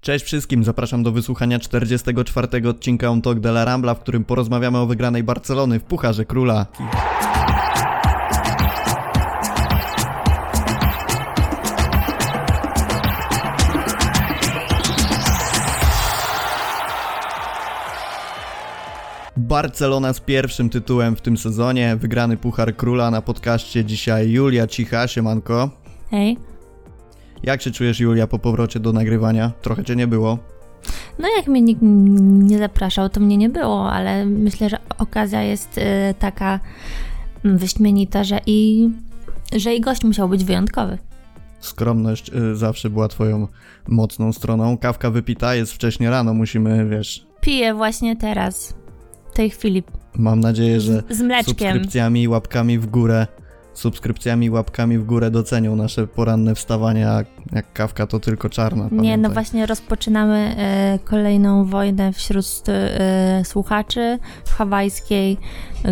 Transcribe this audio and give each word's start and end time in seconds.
Cześć 0.00 0.24
wszystkim, 0.24 0.64
zapraszam 0.64 1.02
do 1.02 1.12
wysłuchania 1.12 1.58
44 1.58 2.68
odcinka 2.68 3.08
On 3.08 3.22
Talk 3.22 3.40
de 3.40 3.48
la 3.48 3.64
Rambla, 3.64 3.94
w 3.94 4.00
którym 4.00 4.24
porozmawiamy 4.24 4.78
o 4.78 4.86
wygranej 4.86 5.22
Barcelony 5.22 5.78
w 5.78 5.82
Pucharze 5.82 6.24
Króla. 6.24 6.66
Barcelona 19.36 20.12
z 20.12 20.20
pierwszym 20.20 20.70
tytułem 20.70 21.16
w 21.16 21.20
tym 21.20 21.36
sezonie, 21.36 21.96
wygrany 21.96 22.36
Puchar 22.36 22.76
Króla 22.76 23.10
na 23.10 23.22
podcaście 23.22 23.84
dzisiaj 23.84 24.30
Julia 24.30 24.66
Cicha, 24.66 25.08
siemanko. 25.08 25.70
Hej. 26.10 26.49
Jak 27.42 27.62
się 27.62 27.70
czujesz 27.70 28.00
Julia 28.00 28.26
po 28.26 28.38
powrocie 28.38 28.80
do 28.80 28.92
nagrywania? 28.92 29.52
Trochę 29.62 29.84
cię 29.84 29.96
nie 29.96 30.06
było. 30.06 30.38
No 31.18 31.28
jak 31.36 31.46
mnie 31.46 31.62
nikt 31.62 31.80
nie 31.82 32.58
zapraszał, 32.58 33.08
to 33.08 33.20
mnie 33.20 33.36
nie 33.36 33.48
było, 33.48 33.92
ale 33.92 34.26
myślę, 34.26 34.70
że 34.70 34.78
okazja 34.98 35.42
jest 35.42 35.78
y, 35.78 35.82
taka 36.18 36.60
wyśmienita, 37.44 38.24
że 38.24 38.40
i, 38.46 38.88
że 39.56 39.74
i 39.74 39.80
gość 39.80 40.04
musiał 40.04 40.28
być 40.28 40.44
wyjątkowy. 40.44 40.98
Skromność 41.60 42.30
y, 42.34 42.56
zawsze 42.56 42.90
była 42.90 43.08
twoją 43.08 43.48
mocną 43.88 44.32
stroną. 44.32 44.78
Kawka 44.78 45.10
wypita, 45.10 45.54
jest 45.54 45.72
wcześnie 45.72 46.10
rano, 46.10 46.34
musimy, 46.34 46.88
wiesz... 46.88 47.26
Piję 47.40 47.74
właśnie 47.74 48.16
teraz, 48.16 48.74
w 49.30 49.34
tej 49.34 49.50
chwili. 49.50 49.82
Mam 50.14 50.40
nadzieję, 50.40 50.80
że 50.80 51.02
z 51.10 51.20
mleczkiem. 51.20 51.54
subskrypcjami 51.54 52.22
i 52.22 52.28
łapkami 52.28 52.78
w 52.78 52.86
górę 52.86 53.26
subskrypcjami 53.80 54.50
łapkami 54.50 54.98
w 54.98 55.04
górę 55.04 55.30
docenią 55.30 55.76
nasze 55.76 56.06
poranne 56.06 56.54
wstawania, 56.54 57.24
jak 57.52 57.72
kawka 57.72 58.06
to 58.06 58.20
tylko 58.20 58.48
czarna. 58.48 58.84
Pamiętaj. 58.84 59.08
Nie, 59.08 59.18
no 59.18 59.30
właśnie 59.30 59.66
rozpoczynamy 59.66 60.54
e, 60.58 60.98
kolejną 61.04 61.64
wojnę 61.64 62.12
wśród 62.12 62.46
e, 62.68 63.42
słuchaczy 63.44 64.18
w 64.44 64.50
hawajskiej. 64.50 65.38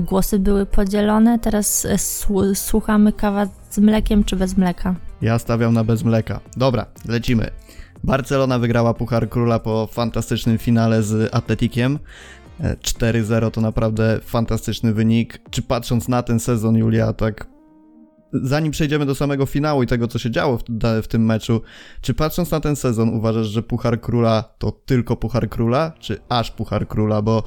Głosy 0.02 0.38
były 0.38 0.66
podzielone, 0.66 1.38
teraz 1.38 1.84
e, 1.84 2.54
słuchamy 2.54 3.12
kawa 3.12 3.46
z 3.70 3.78
mlekiem 3.78 4.24
czy 4.24 4.36
bez 4.36 4.56
mleka. 4.56 4.94
Ja 5.22 5.38
stawiam 5.38 5.74
na 5.74 5.84
bez 5.84 6.04
mleka. 6.04 6.40
Dobra, 6.56 6.86
lecimy. 7.08 7.50
Barcelona 8.04 8.58
wygrała 8.58 8.94
Puchar 8.94 9.28
Króla 9.28 9.58
po 9.58 9.88
fantastycznym 9.92 10.58
finale 10.58 11.02
z 11.02 11.34
Atletikiem. 11.34 11.98
4-0 12.60 13.46
e, 13.46 13.50
to 13.50 13.60
naprawdę 13.60 14.20
fantastyczny 14.22 14.92
wynik. 14.92 15.40
Czy 15.50 15.62
patrząc 15.62 16.08
na 16.08 16.22
ten 16.22 16.40
sezon, 16.40 16.76
Julia, 16.76 17.12
tak 17.12 17.57
zanim 18.32 18.72
przejdziemy 18.72 19.06
do 19.06 19.14
samego 19.14 19.46
finału 19.46 19.82
i 19.82 19.86
tego, 19.86 20.08
co 20.08 20.18
się 20.18 20.30
działo 20.30 20.58
w, 20.58 20.62
w, 21.02 21.08
tym 21.08 21.24
meczu, 21.24 21.62
czy 22.00 22.14
patrząc 22.14 22.50
na 22.50 22.60
ten 22.60 22.76
sezon 22.76 23.08
uważasz, 23.08 23.46
że 23.46 23.62
Puchar 23.62 24.00
Króla 24.00 24.44
to 24.58 24.72
tylko 24.72 25.16
Puchar 25.16 25.48
Króla, 25.48 25.92
czy 25.98 26.18
aż 26.28 26.50
Puchar 26.50 26.88
Króla, 26.88 27.22
bo 27.22 27.42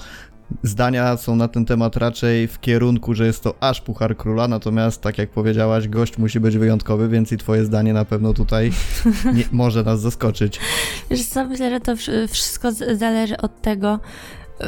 zdania 0.64 1.18
są 1.18 1.36
na 1.36 1.48
ten 1.48 1.66
temat 1.66 1.98
raczej 1.98 2.48
w 2.48 2.60
kierunku, 2.60 3.14
że 3.14 3.26
jest 3.26 3.44
to 3.44 3.56
aż 3.60 3.82
Puchar 3.82 4.18
Króla, 4.18 4.48
natomiast 4.48 5.02
tak 5.02 5.18
jak 5.18 5.30
powiedziałaś, 5.30 5.88
gość 5.88 6.18
musi 6.18 6.40
być 6.40 6.58
wyjątkowy, 6.58 7.10
więc 7.10 7.32
i 7.32 7.38
twoje 7.38 7.66
zdanie 7.66 7.94
na 7.94 8.06
pewno 8.06 8.34
tutaj 8.34 8.72
nie, 9.36 9.44
może 9.52 9.84
nas 9.84 10.02
zaskoczyć. 10.02 10.60
Wiesz 11.10 11.26
co, 11.26 11.46
myślę, 11.46 11.70
że 11.70 11.80
to 11.80 11.96
wszystko 12.28 12.72
zależy 12.96 13.38
od 13.38 13.62
tego, 13.62 14.00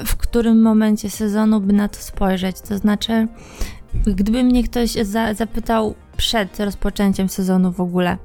w 0.05 0.15
którym 0.15 0.61
momencie 0.61 1.09
sezonu 1.09 1.61
by 1.61 1.73
na 1.73 1.87
to 1.87 1.99
spojrzeć, 1.99 2.61
to 2.61 2.77
znaczy 2.77 3.27
Gdyby 4.05 4.43
mnie 4.43 4.63
ktoś 4.63 4.91
za, 4.91 5.33
zapytał 5.33 5.95
przed 6.17 6.59
rozpoczęciem 6.59 7.29
sezonu 7.29 7.71
w 7.71 7.81
ogóle, 7.81 8.17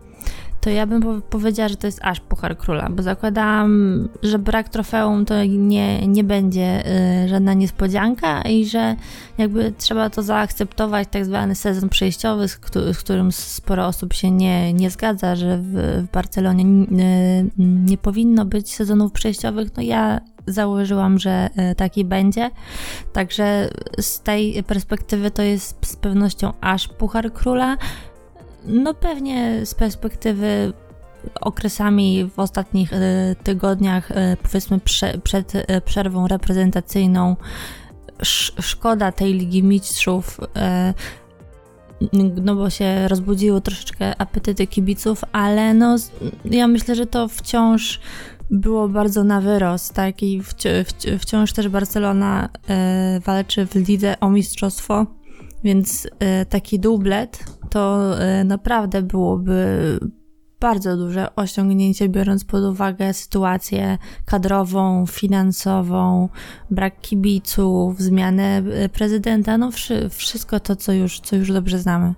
to 0.60 0.70
ja 0.70 0.86
bym 0.86 1.02
po 1.02 1.20
powiedziała, 1.20 1.68
że 1.68 1.76
to 1.76 1.86
jest 1.86 2.00
aż 2.02 2.20
Puchar 2.20 2.58
Króla, 2.58 2.88
bo 2.90 3.02
zakładałam, 3.02 4.08
że 4.22 4.38
brak 4.38 4.68
trofeum 4.68 5.24
to 5.24 5.44
nie, 5.44 6.06
nie 6.06 6.24
będzie 6.24 6.82
y, 7.24 7.28
żadna 7.28 7.54
niespodzianka 7.54 8.42
i 8.42 8.66
że 8.66 8.96
jakby 9.38 9.72
trzeba 9.78 10.10
to 10.10 10.22
zaakceptować, 10.22 11.08
tak 11.10 11.24
zwany 11.24 11.54
sezon 11.54 11.88
przejściowy, 11.88 12.48
z, 12.48 12.60
z 12.92 12.98
którym 12.98 13.32
sporo 13.32 13.86
osób 13.86 14.12
się 14.12 14.30
nie, 14.30 14.72
nie 14.72 14.90
zgadza, 14.90 15.36
że 15.36 15.58
w, 15.58 16.04
w 16.08 16.12
Barcelonie 16.12 16.64
y, 16.64 17.50
nie 17.58 17.98
powinno 17.98 18.44
być 18.44 18.74
sezonów 18.74 19.12
przejściowych. 19.12 19.76
No 19.76 19.82
ja 19.82 20.20
założyłam, 20.52 21.18
że 21.18 21.50
e, 21.56 21.74
taki 21.74 22.04
będzie. 22.04 22.50
Także 23.12 23.68
z 24.00 24.20
tej 24.20 24.62
perspektywy 24.62 25.30
to 25.30 25.42
jest 25.42 25.76
z 25.86 25.96
pewnością 25.96 26.52
aż 26.60 26.88
Puchar 26.88 27.32
Króla. 27.32 27.76
No 28.66 28.94
pewnie 28.94 29.66
z 29.66 29.74
perspektywy 29.74 30.72
okresami 31.40 32.30
w 32.34 32.38
ostatnich 32.38 32.92
e, 32.92 33.34
tygodniach, 33.42 34.10
e, 34.10 34.36
powiedzmy 34.42 34.80
prze, 34.80 35.18
przed 35.18 35.52
przerwą 35.84 36.28
reprezentacyjną, 36.28 37.36
szkoda 38.60 39.12
tej 39.12 39.34
Ligi 39.34 39.62
Mistrzów, 39.62 40.40
no 42.42 42.56
bo 42.56 42.70
się 42.70 43.08
rozbudziły 43.08 43.60
troszeczkę 43.60 44.20
apetyty 44.22 44.66
kibiców, 44.66 45.24
ale 45.32 45.74
no 45.74 45.96
ja 46.44 46.68
myślę, 46.68 46.94
że 46.94 47.06
to 47.06 47.28
wciąż 47.28 48.00
było 48.50 48.88
bardzo 48.88 49.24
na 49.24 49.40
wyrost, 49.40 49.94
tak? 49.94 50.22
I 50.22 50.42
wci 50.42 50.68
wci 50.84 51.18
wciąż 51.18 51.52
też 51.52 51.68
Barcelona 51.68 52.48
e, 52.68 53.20
walczy 53.24 53.66
w 53.66 53.74
lidze 53.74 54.20
o 54.20 54.30
mistrzostwo, 54.30 55.06
więc 55.64 56.08
e, 56.18 56.46
taki 56.46 56.80
dublet 56.80 57.44
to 57.70 58.14
e, 58.20 58.44
naprawdę 58.44 59.02
byłoby 59.02 59.98
bardzo 60.60 60.96
duże 60.96 61.36
osiągnięcie, 61.36 62.08
biorąc 62.08 62.44
pod 62.44 62.64
uwagę 62.64 63.14
sytuację 63.14 63.98
kadrową, 64.24 65.06
finansową, 65.06 66.28
brak 66.70 67.00
kibiców, 67.00 68.00
zmianę 68.00 68.62
e, 68.72 68.88
prezydenta, 68.88 69.58
no 69.58 69.70
wszy 69.70 70.08
wszystko 70.08 70.60
to, 70.60 70.76
co 70.76 70.92
już, 70.92 71.20
co 71.20 71.36
już 71.36 71.52
dobrze 71.52 71.78
znamy. 71.78 72.14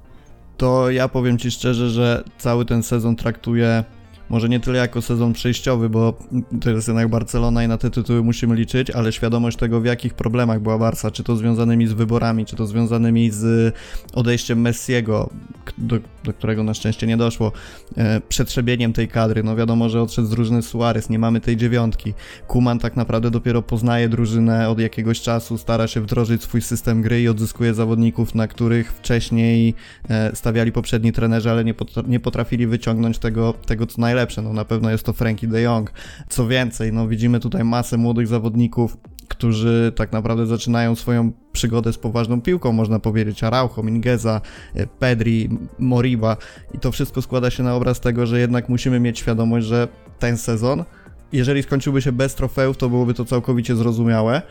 To 0.57 0.91
ja 0.91 1.09
powiem 1.09 1.39
Ci 1.39 1.51
szczerze, 1.51 1.91
że 1.91 2.25
cały 2.39 2.65
ten 2.65 2.83
sezon 2.83 3.17
traktuję 3.17 3.85
może 4.31 4.49
nie 4.49 4.61
tyle 4.61 4.79
jako 4.79 5.03
sezon 5.03 5.33
przejściowy, 5.33 5.89
bo 5.89 6.19
to 6.61 6.71
jest 6.71 6.89
jednak 6.89 7.09
Barcelona 7.09 7.65
i 7.65 7.69
na 7.69 7.79
te 7.79 7.91
tytuły 7.91 8.23
musimy 8.23 8.57
liczyć, 8.57 8.91
ale 8.91 9.13
świadomość 9.13 9.57
tego, 9.57 9.81
w 9.81 9.85
jakich 9.85 10.15
problemach 10.15 10.61
była 10.61 10.79
Barca, 10.79 11.11
czy 11.11 11.25
to 11.25 11.37
związanymi 11.37 11.87
z 11.87 11.93
wyborami, 11.93 12.47
czy 12.47 12.57
to 12.57 12.67
związanymi 12.67 13.31
z 13.31 13.75
odejściem 14.15 14.61
Messiego, 14.61 15.31
do, 15.79 15.97
do 16.25 16.32
którego 16.32 16.64
na 16.64 16.75
szczęście 16.75 17.06
nie 17.06 17.16
doszło, 17.16 17.53
e, 17.97 18.20
przetrzebieniem 18.20 18.92
tej 18.92 19.08
kadry. 19.08 19.42
No 19.42 19.56
wiadomo, 19.56 19.88
że 19.88 20.03
odszedł 20.03 20.28
z 20.28 20.31
drużyny 20.31 20.62
Suarez, 20.62 21.10
nie 21.10 21.19
mamy 21.19 21.41
tej 21.41 21.56
dziewiątki. 21.56 22.14
Kuman 22.47 22.78
tak 22.78 22.97
naprawdę 22.97 23.31
dopiero 23.31 23.62
poznaje 23.62 24.08
drużynę 24.08 24.69
od 24.69 24.81
jakiegoś 24.81 25.20
czasu, 25.20 25.58
stara 25.58 25.86
się 25.86 26.00
wdrożyć 26.00 26.42
swój 26.42 26.62
system 26.62 27.03
gry 27.03 27.22
i 27.22 27.28
odzyskuje 27.28 27.75
zawodników, 27.75 28.34
na 28.34 28.48
których 28.48 28.92
wcześniej 28.92 29.75
e, 30.08 30.36
stawiali 30.36 30.72
poprzedni 30.72 31.12
trenerzy, 31.12 31.50
ale 31.50 31.64
nie 32.06 32.20
potrafili 32.20 32.66
wyciągnąć 32.66 33.19
tego, 33.19 33.52
tego 33.66 33.87
co 33.87 34.00
najlepsze. 34.00 34.42
No 34.42 34.52
na 34.52 34.64
pewno 34.64 34.91
jest 34.91 35.04
to 35.04 35.12
Frankie 35.12 35.47
de 35.47 35.60
Jong. 35.62 35.92
Co 36.28 36.48
więcej, 36.48 36.92
no 36.92 37.08
widzimy 37.08 37.41
tutaj 37.41 37.64
masę 37.64 37.97
młodych 37.97 38.26
zawodników, 38.26 38.97
którzy 39.31 39.93
tak 39.97 40.13
naprawdę 40.13 40.47
zaczynają 40.47 40.95
swoją 40.95 41.33
przygodę 41.53 41.93
z 41.93 41.99
poważną 41.99 42.43
piłką, 42.43 42.73
można 42.73 42.99
powiedzieć, 42.99 43.45
Araujo, 43.45 43.83
Mingeza, 43.83 44.41
e, 44.75 44.87
Pedri, 44.87 45.49
Moriba 45.79 46.37
i 46.75 46.79
to 46.79 46.93
wszystko 46.93 47.23
składa 47.23 47.51
się 47.51 47.63
na 47.63 47.75
obraz 47.75 48.01
tego, 48.01 48.27
że 48.27 48.41
jednak 48.41 48.69
musimy 48.69 49.01
mieć 49.01 49.19
świadomość, 49.19 49.67
że 49.67 49.89
ten 50.19 50.39
sezon, 50.39 50.85
jeżeli 51.33 51.63
skończyłby 51.63 52.03
się 52.03 52.13
bez 52.13 52.35
trofeów, 52.35 52.77
to 52.77 52.89
byłoby 52.89 53.15
to 53.15 53.25
całkowicie 53.25 53.77
zrozumiałe. 53.77 54.43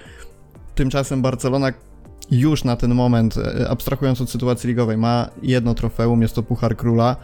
Tymczasem 0.75 1.21
Barcelona 1.21 1.73
już 2.31 2.63
na 2.63 2.75
ten 2.75 2.95
moment, 2.95 3.37
e, 3.37 3.69
abstrahując 3.69 4.21
od 4.21 4.29
sytuacji 4.29 4.67
ligowej, 4.67 4.97
ma 4.97 5.29
jedno 5.43 5.73
trofeum, 5.73 6.21
jest 6.21 6.35
to 6.35 6.43
Puchar 6.43 6.77
Króla 6.77 7.15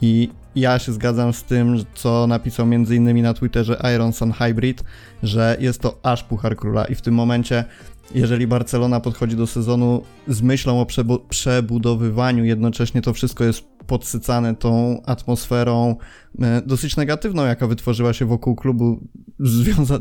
i 0.00 0.30
ja 0.56 0.78
się 0.78 0.92
zgadzam 0.92 1.32
z 1.32 1.42
tym, 1.42 1.84
co 1.94 2.26
napisał 2.26 2.66
m.in. 2.66 3.22
na 3.22 3.34
Twitterze 3.34 3.82
Iron 3.94 4.12
Sun 4.12 4.32
Hybrid, 4.32 4.84
że 5.22 5.56
jest 5.60 5.80
to 5.80 5.98
aż 6.02 6.24
Puchar 6.24 6.56
Króla 6.56 6.84
i 6.84 6.94
w 6.94 7.02
tym 7.02 7.14
momencie 7.14 7.64
jeżeli 8.14 8.46
Barcelona 8.46 9.00
podchodzi 9.00 9.36
do 9.36 9.46
sezonu 9.46 10.02
z 10.28 10.42
myślą 10.42 10.80
o 10.80 10.86
przebudowywaniu, 11.28 12.44
jednocześnie 12.44 13.02
to 13.02 13.12
wszystko 13.12 13.44
jest 13.44 13.64
podsycane 13.86 14.54
tą 14.54 15.02
atmosferą 15.06 15.96
e, 16.42 16.62
dosyć 16.66 16.96
negatywną, 16.96 17.44
jaka 17.44 17.66
wytworzyła 17.66 18.12
się 18.12 18.26
wokół 18.26 18.56
klubu, 18.56 19.00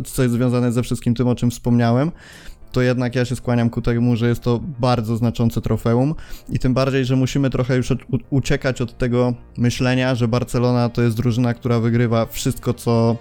co 0.05 0.23
jest 0.23 0.35
związane 0.35 0.71
ze 0.71 0.83
wszystkim 0.83 1.15
tym, 1.15 1.27
o 1.27 1.35
czym 1.35 1.51
wspomniałem, 1.51 2.11
to 2.73 2.81
jednak 2.81 3.15
ja 3.15 3.25
się 3.25 3.35
skłaniam 3.35 3.69
ku 3.69 3.81
temu, 3.81 4.15
że 4.15 4.29
jest 4.29 4.41
to 4.41 4.59
bardzo 4.79 5.17
znaczące 5.17 5.61
trofeum 5.61 6.15
i 6.49 6.59
tym 6.59 6.73
bardziej, 6.73 7.05
że 7.05 7.15
musimy 7.15 7.49
trochę 7.49 7.77
już 7.77 7.93
uciekać 8.29 8.81
od 8.81 8.97
tego 8.97 9.33
myślenia, 9.57 10.15
że 10.15 10.27
Barcelona 10.27 10.89
to 10.89 11.01
jest 11.01 11.17
drużyna, 11.17 11.53
która 11.53 11.79
wygrywa 11.79 12.25
wszystko, 12.25 12.73
co 12.73 13.17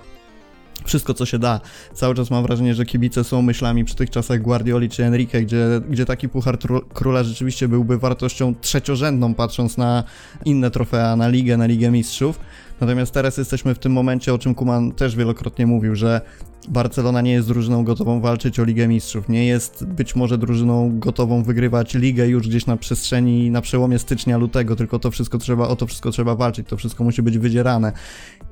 wszystko, 0.84 1.14
co 1.14 1.26
się 1.26 1.38
da. 1.38 1.60
Cały 1.94 2.14
czas 2.14 2.30
mam 2.30 2.42
wrażenie, 2.42 2.74
że 2.74 2.84
kibice 2.84 3.24
są 3.24 3.42
myślami 3.42 3.84
przy 3.84 3.96
tych 3.96 4.10
czasach 4.10 4.42
Guardioli 4.42 4.88
czy 4.88 5.04
Enrique, 5.04 5.42
gdzie, 5.42 5.66
gdzie 5.90 6.04
taki 6.04 6.28
Puchar 6.28 6.58
Króla 6.94 7.24
rzeczywiście 7.24 7.68
byłby 7.68 7.98
wartością 7.98 8.54
trzeciorzędną, 8.60 9.34
patrząc 9.34 9.76
na 9.76 10.04
inne 10.44 10.70
trofea, 10.70 11.16
na 11.16 11.28
Ligę, 11.28 11.56
na 11.56 11.66
Ligę 11.66 11.90
Mistrzów. 11.90 12.40
Natomiast 12.80 13.14
teraz 13.14 13.36
jesteśmy 13.36 13.74
w 13.74 13.78
tym 13.78 13.92
momencie, 13.92 14.34
o 14.34 14.38
czym 14.38 14.54
Kuman 14.54 14.92
też 14.92 15.16
wielokrotnie 15.16 15.66
mówił, 15.66 15.94
że 15.94 16.20
Barcelona 16.68 17.20
nie 17.20 17.32
jest 17.32 17.48
drużyną 17.48 17.84
gotową 17.84 18.20
walczyć 18.20 18.60
o 18.60 18.64
Ligę 18.64 18.88
Mistrzów, 18.88 19.28
nie 19.28 19.46
jest 19.46 19.84
być 19.86 20.16
może 20.16 20.38
drużyną 20.38 20.98
gotową 20.98 21.42
wygrywać 21.42 21.94
ligę 21.94 22.28
już 22.28 22.48
gdzieś 22.48 22.66
na 22.66 22.76
przestrzeni, 22.76 23.50
na 23.50 23.60
przełomie 23.60 23.98
stycznia, 23.98 24.38
lutego, 24.38 24.76
tylko 24.76 24.98
to 24.98 25.10
wszystko 25.10 25.38
trzeba, 25.38 25.68
o 25.68 25.76
to 25.76 25.86
wszystko 25.86 26.10
trzeba 26.10 26.34
walczyć, 26.34 26.68
to 26.68 26.76
wszystko 26.76 27.04
musi 27.04 27.22
być 27.22 27.38
wydzierane. 27.38 27.92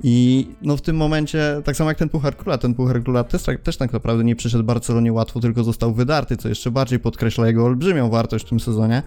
I 0.03 0.47
no 0.62 0.77
w 0.77 0.81
tym 0.81 0.97
momencie, 0.97 1.62
tak 1.65 1.77
samo 1.77 1.91
jak 1.91 1.99
ten 1.99 2.09
Puchar 2.09 2.37
Króla, 2.37 2.59
ten 2.59 2.75
Puchar 2.75 3.03
Króla 3.03 3.25
też, 3.25 3.43
tak, 3.43 3.61
też 3.61 3.77
tak 3.77 3.93
naprawdę 3.93 4.25
nie 4.25 4.37
przyszedł 4.37 4.65
Barcelonie 4.65 5.12
łatwo, 5.12 5.41
tylko 5.41 5.65
został 5.65 5.95
wydarty, 5.95 6.37
co 6.37 6.49
jeszcze 6.49 6.71
bardziej 6.71 6.99
podkreśla 6.99 7.47
jego 7.47 7.65
olbrzymią 7.65 8.11
wartość 8.11 8.47
w 8.47 8.49
tym 8.49 8.61
sezonie. 8.61 9.03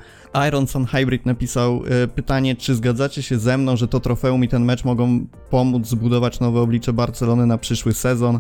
Iron 0.48 0.68
Sun 0.68 0.86
Hybrid 0.86 1.26
napisał 1.26 1.82
y, 2.04 2.08
pytanie, 2.08 2.56
czy 2.56 2.76
zgadzacie 2.76 3.24
się 3.24 3.40
ze 3.40 3.58
mną, 3.58 3.78
że 3.78 3.88
to 3.88 4.00
trofeum 4.00 4.44
i 4.44 4.48
ten 4.48 4.66
mecz 4.66 4.84
mogą 4.84 5.26
pomóc 5.50 5.88
zbudować 5.88 6.40
nowe 6.40 6.60
oblicze 6.60 6.94
Barcelony 6.94 7.46
na 7.46 7.58
przyszły 7.58 7.94
sezon? 7.94 8.40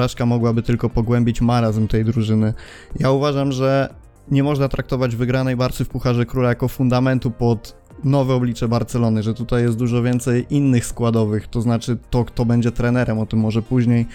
Porażka 0.00 0.26
mogłaby 0.26 0.62
tylko 0.62 0.90
pogłębić 0.90 1.40
marazm 1.40 1.88
tej 1.88 2.04
drużyny. 2.04 2.54
Ja 2.98 3.10
uważam, 3.10 3.52
że 3.52 3.94
nie 4.30 4.42
można 4.42 4.68
traktować 4.68 5.16
wygranej 5.16 5.56
Barcy 5.56 5.84
w 5.84 5.88
Pucharze 5.88 6.26
Króla 6.26 6.48
jako 6.48 6.68
fundamentu 6.68 7.30
pod 7.30 7.76
nowe 8.04 8.34
oblicze 8.34 8.68
Barcelony, 8.68 9.22
że 9.22 9.34
tutaj 9.34 9.62
jest 9.62 9.76
dużo 9.76 10.02
więcej 10.02 10.46
innych 10.50 10.86
składowych, 10.86 11.48
to 11.48 11.60
znaczy 11.60 11.98
to, 12.10 12.24
kto 12.24 12.44
będzie 12.44 12.72
trenerem, 12.72 13.18
o 13.18 13.26
tym 13.26 13.38
może 13.38 13.62
później, 13.62 14.06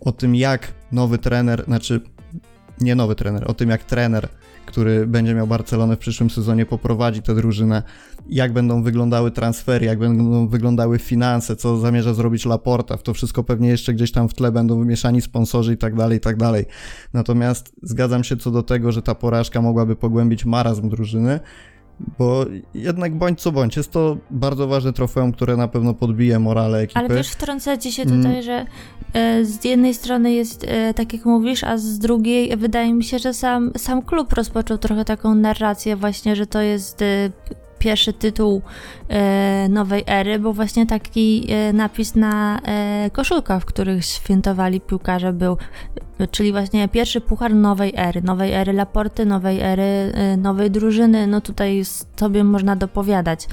o 0.00 0.12
tym 0.12 0.34
jak 0.34 0.72
nowy 0.92 1.18
trener, 1.18 1.64
znaczy 1.64 2.00
nie 2.80 2.94
nowy 2.94 3.14
trener, 3.14 3.50
o 3.50 3.54
tym 3.54 3.70
jak 3.70 3.84
trener, 3.84 4.28
który 4.68 5.06
będzie 5.06 5.34
miał 5.34 5.46
Barcelonę 5.46 5.96
w 5.96 5.98
przyszłym 5.98 6.30
sezonie, 6.30 6.66
poprowadzi 6.66 7.22
tę 7.22 7.34
drużynę, 7.34 7.82
jak 8.28 8.52
będą 8.52 8.82
wyglądały 8.82 9.30
transfery, 9.30 9.86
jak 9.86 9.98
będą 9.98 10.48
wyglądały 10.48 10.98
finanse, 10.98 11.56
co 11.56 11.78
zamierza 11.78 12.14
zrobić 12.14 12.46
Laporta, 12.46 12.96
w 12.96 13.02
to 13.02 13.14
wszystko 13.14 13.44
pewnie 13.44 13.68
jeszcze 13.68 13.94
gdzieś 13.94 14.12
tam 14.12 14.28
w 14.28 14.34
tle 14.34 14.52
będą 14.52 14.78
wymieszani 14.78 15.20
sponsorzy 15.20 15.72
i 15.72 15.76
tak 15.76 15.94
dalej, 15.94 16.18
i 16.18 16.20
tak 16.20 16.36
dalej. 16.36 16.66
Natomiast 17.12 17.72
zgadzam 17.82 18.24
się 18.24 18.36
co 18.36 18.50
do 18.50 18.62
tego, 18.62 18.92
że 18.92 19.02
ta 19.02 19.14
porażka 19.14 19.62
mogłaby 19.62 19.96
pogłębić 19.96 20.44
marazm 20.44 20.88
drużyny, 20.88 21.40
bo 22.18 22.46
jednak 22.74 23.14
bądź 23.14 23.40
co 23.40 23.52
bądź, 23.52 23.76
jest 23.76 23.92
to 23.92 24.16
bardzo 24.30 24.66
ważne 24.66 24.92
trofeum, 24.92 25.32
które 25.32 25.56
na 25.56 25.68
pewno 25.68 25.94
podbije 25.94 26.38
morale 26.38 26.78
ekipy. 26.78 27.00
Ale 27.00 27.08
wiesz, 27.08 27.28
wtrącę 27.28 27.78
ci 27.78 27.92
się 27.92 28.02
tutaj, 28.02 28.18
mm. 28.18 28.42
że 28.42 28.66
e, 29.12 29.44
z 29.44 29.64
jednej 29.64 29.94
strony 29.94 30.32
jest 30.32 30.64
e, 30.68 30.94
tak 30.94 31.12
jak 31.12 31.24
mówisz, 31.24 31.64
a 31.64 31.78
z 31.78 31.98
drugiej 31.98 32.56
wydaje 32.56 32.94
mi 32.94 33.04
się, 33.04 33.18
że 33.18 33.34
sam, 33.34 33.72
sam 33.76 34.02
klub 34.02 34.32
rozpoczął 34.32 34.78
trochę 34.78 35.04
taką 35.04 35.34
narrację 35.34 35.96
właśnie, 35.96 36.36
że 36.36 36.46
to 36.46 36.60
jest 36.60 37.02
e, 37.02 37.30
pierwszy 37.78 38.12
tytuł 38.12 38.62
e, 39.08 39.68
nowej 39.68 40.04
ery, 40.06 40.38
bo 40.38 40.52
właśnie 40.52 40.86
taki 40.86 41.46
e, 41.52 41.72
napis 41.72 42.14
na 42.14 42.60
e, 42.60 43.10
koszulkach, 43.12 43.62
w 43.62 43.64
których 43.64 44.04
świętowali 44.04 44.80
piłkarze 44.80 45.32
był, 45.32 45.56
czyli 46.30 46.52
właśnie 46.52 46.88
pierwszy 46.88 47.20
puchar 47.20 47.54
nowej 47.54 47.92
ery, 47.96 48.22
nowej 48.22 48.52
ery 48.52 48.72
Laporty, 48.72 49.26
nowej 49.26 49.60
ery, 49.60 50.12
nowej 50.36 50.70
drużyny, 50.70 51.26
no 51.26 51.40
tutaj 51.40 51.82
sobie 52.18 52.44
można 52.44 52.76
dopowiadać, 52.76 53.48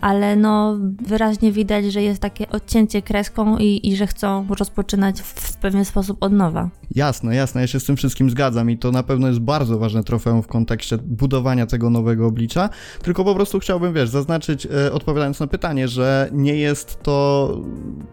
ale 0.00 0.36
no 0.36 0.76
wyraźnie 1.06 1.52
widać, 1.52 1.92
że 1.92 2.02
jest 2.02 2.20
takie 2.20 2.48
odcięcie 2.48 3.02
kreską 3.02 3.58
i, 3.58 3.80
i 3.88 3.96
że 3.96 4.06
chcą 4.06 4.46
rozpoczynać 4.58 5.22
w, 5.22 5.26
w 5.26 5.56
pewien 5.56 5.84
sposób 5.84 6.16
od 6.20 6.32
nowa. 6.32 6.70
Jasne, 6.94 7.34
jasne, 7.34 7.60
ja 7.60 7.66
się 7.66 7.80
z 7.80 7.84
tym 7.84 7.96
wszystkim 7.96 8.30
zgadzam 8.30 8.70
i 8.70 8.78
to 8.78 8.92
na 8.92 9.02
pewno 9.02 9.28
jest 9.28 9.40
bardzo 9.40 9.78
ważne 9.78 10.04
trofeum 10.04 10.42
w 10.42 10.46
kontekście 10.46 10.98
budowania 10.98 11.66
tego 11.66 11.90
nowego 11.90 12.26
oblicza, 12.26 12.68
tylko 13.02 13.24
po 13.24 13.34
prostu 13.34 13.58
chciałbym, 13.58 13.94
wiesz, 13.94 14.08
zaznaczyć, 14.08 14.66
e, 14.66 14.92
odpowiadając 14.92 15.40
na 15.40 15.46
pytanie, 15.46 15.88
że 15.88 16.28
nie 16.32 16.56
jest 16.56 17.02
to 17.02 17.48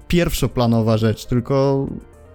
pierwszoplanowa 0.08 0.98
rzecz, 0.98 1.26
tylko 1.26 1.88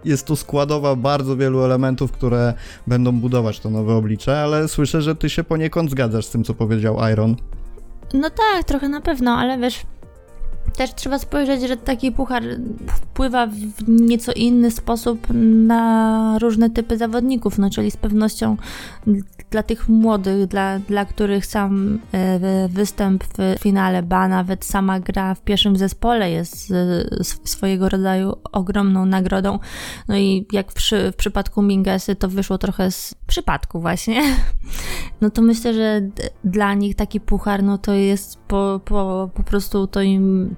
jest 0.04 0.26
to 0.26 0.36
składowa 0.36 0.96
bardzo 0.96 1.36
wielu 1.36 1.62
elementów, 1.62 2.12
które 2.12 2.54
będą 2.86 3.20
budować 3.20 3.60
to 3.60 3.70
nowe 3.70 3.94
oblicze, 3.94 4.40
ale 4.40 4.68
słyszę, 4.68 5.02
że 5.02 5.16
ty 5.16 5.30
się 5.30 5.44
poniekąd 5.44 5.90
zgadzasz 5.90 6.26
z 6.26 6.30
tym, 6.30 6.44
co 6.44 6.54
powiedział 6.54 6.96
Iron. 7.12 7.36
No 8.14 8.30
tak, 8.30 8.64
trochę 8.64 8.88
na 8.88 9.00
pewno, 9.00 9.36
ale 9.36 9.58
wiesz, 9.58 9.82
też 10.78 10.94
trzeba 10.94 11.18
spojrzeć, 11.18 11.62
że 11.62 11.76
taki 11.76 12.12
puchar 12.12 12.42
wpływa 12.88 13.46
w 13.46 13.88
nieco 13.88 14.32
inny 14.32 14.70
sposób 14.70 15.26
na 15.66 16.38
różne 16.40 16.70
typy 16.70 16.98
zawodników, 16.98 17.58
no 17.58 17.70
czyli 17.70 17.90
z 17.90 17.96
pewnością 17.96 18.56
dla 19.50 19.62
tych 19.62 19.88
młodych, 19.88 20.46
dla, 20.46 20.78
dla 20.78 21.04
których 21.04 21.46
sam 21.46 21.98
e, 22.12 22.68
występ 22.68 23.24
w 23.24 23.60
finale, 23.60 24.02
ba 24.02 24.28
nawet 24.28 24.64
sama 24.64 25.00
gra 25.00 25.34
w 25.34 25.40
pierwszym 25.40 25.76
zespole 25.76 26.30
jest 26.30 26.70
e, 26.70 27.24
swojego 27.44 27.88
rodzaju 27.88 28.34
ogromną 28.52 29.06
nagrodą. 29.06 29.58
No 30.08 30.16
i 30.16 30.46
jak 30.52 30.72
w, 30.72 30.90
w 31.12 31.16
przypadku 31.16 31.62
Mingesy 31.62 32.16
to 32.16 32.28
wyszło 32.28 32.58
trochę 32.58 32.90
z 32.90 33.14
przypadku 33.26 33.80
właśnie, 33.80 34.22
no 35.20 35.30
to 35.30 35.42
myślę, 35.42 35.74
że 35.74 36.00
dla 36.44 36.74
nich 36.74 36.94
taki 36.96 37.20
puchar, 37.20 37.62
no 37.62 37.78
to 37.78 37.92
jest 37.92 38.38
po, 38.48 38.80
po, 38.84 39.30
po 39.34 39.42
prostu 39.42 39.86
to 39.86 40.02
im 40.02 40.56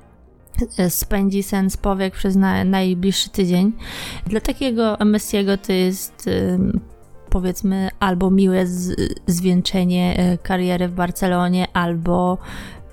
e, 0.79 0.91
spędzi 0.91 1.43
sens 1.43 1.77
powiek 1.77 2.15
przez 2.15 2.37
na, 2.37 2.65
najbliższy 2.65 3.31
tydzień. 3.31 3.73
Dla 4.27 4.41
takiego 4.41 4.97
Messiego 5.05 5.57
to 5.57 5.73
jest 5.73 6.29
powiedzmy 7.31 7.89
albo 8.01 8.31
miłe 8.31 8.67
z, 8.67 8.97
zwieńczenie 9.27 10.17
e, 10.19 10.39
kariery 10.39 10.89
w 10.89 10.95
Barcelonie, 10.95 11.67
albo 11.73 12.39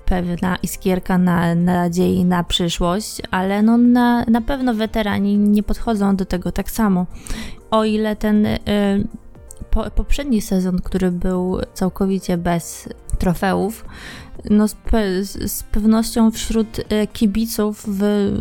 pewna 0.04 0.56
iskierka 0.56 1.18
na, 1.18 1.54
nadziei 1.54 2.24
na 2.24 2.44
przyszłość, 2.44 3.22
ale 3.30 3.62
no 3.62 3.76
na, 3.76 4.24
na 4.24 4.40
pewno 4.40 4.74
weterani 4.74 5.38
nie 5.38 5.62
podchodzą 5.62 6.16
do 6.16 6.24
tego 6.24 6.52
tak 6.52 6.70
samo. 6.70 7.06
O 7.70 7.84
ile 7.84 8.16
ten 8.16 8.46
y, 8.46 8.58
po, 9.70 9.90
poprzedni 9.90 10.40
sezon, 10.40 10.78
który 10.78 11.10
był 11.10 11.58
całkowicie 11.74 12.36
bez 12.36 12.88
trofeów, 13.18 13.84
no 14.50 14.68
z, 14.68 14.74
pe, 14.74 15.24
z 15.24 15.62
pewnością 15.62 16.30
wśród 16.30 16.80
e, 16.88 17.06
kibiców 17.06 17.88
wy, 17.88 18.32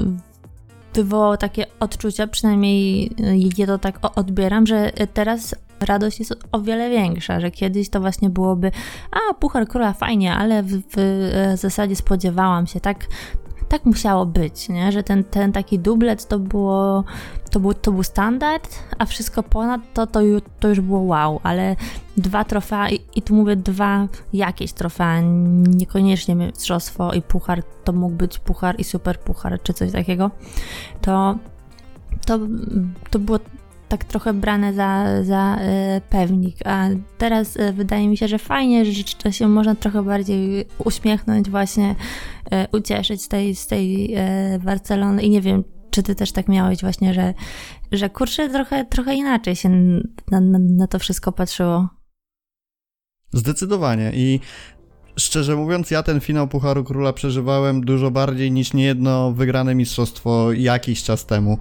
wywołał 0.93 1.37
takie 1.37 1.65
odczucia, 1.79 2.27
przynajmniej 2.27 3.11
ja 3.57 3.67
to 3.67 3.77
tak 3.77 3.99
odbieram, 4.17 4.67
że 4.67 4.91
teraz 5.13 5.55
radość 5.79 6.19
jest 6.19 6.33
o 6.51 6.61
wiele 6.61 6.89
większa, 6.89 7.39
że 7.39 7.51
kiedyś 7.51 7.89
to 7.89 7.99
właśnie 7.99 8.29
byłoby, 8.29 8.71
a 9.11 9.33
Puchar 9.33 9.67
Króla 9.67 9.93
fajnie, 9.93 10.33
ale 10.33 10.63
w, 10.63 10.81
w 10.81 10.97
e, 10.97 11.57
zasadzie 11.57 11.95
spodziewałam 11.95 12.67
się, 12.67 12.79
tak, 12.79 13.07
tak 13.69 13.85
musiało 13.85 14.25
być, 14.25 14.69
nie? 14.69 14.91
że 14.91 15.03
ten, 15.03 15.23
ten 15.23 15.51
taki 15.51 15.79
dublet 15.79 16.27
to 16.27 16.39
było, 16.39 17.03
to 17.51 17.59
był, 17.59 17.73
to 17.73 17.91
był 17.91 18.03
standard, 18.03 18.79
a 18.97 19.05
wszystko 19.05 19.43
ponad 19.43 19.81
to, 19.93 20.07
to, 20.07 20.19
to 20.59 20.69
już 20.69 20.81
było 20.81 20.99
wow, 20.99 21.39
ale 21.43 21.75
dwa 22.17 22.43
trofea 22.43 22.89
i, 22.89 22.99
i 23.15 23.21
tu 23.21 23.35
mówię 23.35 23.55
dwa 23.55 24.07
jakieś 24.33 24.73
trofea, 24.73 25.21
niekoniecznie 25.67 26.35
mistrzostwo 26.35 27.13
i 27.13 27.21
puchar, 27.21 27.63
to 27.83 27.93
mógł 27.93 28.15
być 28.15 28.39
puchar 28.39 28.79
i 28.79 28.83
super 28.83 29.19
puchar, 29.19 29.61
czy 29.63 29.73
coś 29.73 29.91
takiego, 29.91 30.31
to 31.01 31.35
to, 32.25 32.39
to 33.09 33.19
było 33.19 33.39
tak 33.89 34.03
trochę 34.03 34.33
brane 34.33 34.73
za, 34.73 35.23
za 35.23 35.57
e, 35.59 36.01
pewnik, 36.09 36.55
a 36.65 36.87
teraz 37.17 37.57
e, 37.57 37.73
wydaje 37.73 38.07
mi 38.07 38.17
się, 38.17 38.27
że 38.27 38.39
fajnie, 38.39 38.85
że 38.85 39.33
się 39.33 39.47
można 39.47 39.75
trochę 39.75 40.03
bardziej 40.03 40.65
uśmiechnąć, 40.85 41.49
właśnie 41.49 41.95
e, 42.51 42.67
ucieszyć 42.71 43.23
z 43.23 43.27
tej, 43.27 43.55
z 43.55 43.67
tej 43.67 44.15
Barcelony 44.63 45.23
i 45.23 45.29
nie 45.29 45.41
wiem, 45.41 45.63
czy 45.91 46.03
ty 46.03 46.15
też 46.15 46.31
tak 46.31 46.47
miałeś 46.47 46.81
właśnie, 46.81 47.13
że, 47.13 47.33
że 47.91 48.09
kurczę, 48.09 48.49
trochę, 48.49 48.85
trochę 48.85 49.15
inaczej 49.15 49.55
się 49.55 49.69
na, 49.69 50.41
na, 50.41 50.59
na 50.59 50.87
to 50.87 50.99
wszystko 50.99 51.31
patrzyło. 51.31 51.89
Zdecydowanie 53.33 54.11
i 54.13 54.39
szczerze 55.19 55.55
mówiąc, 55.55 55.91
ja 55.91 56.03
ten 56.03 56.19
finał 56.19 56.47
Pucharu 56.47 56.83
Króla 56.83 57.13
przeżywałem 57.13 57.85
dużo 57.85 58.11
bardziej 58.11 58.51
niż 58.51 58.73
niejedno 58.73 59.31
wygrane 59.31 59.75
mistrzostwo 59.75 60.51
jakiś 60.51 61.03
czas 61.03 61.25
temu. 61.25 61.57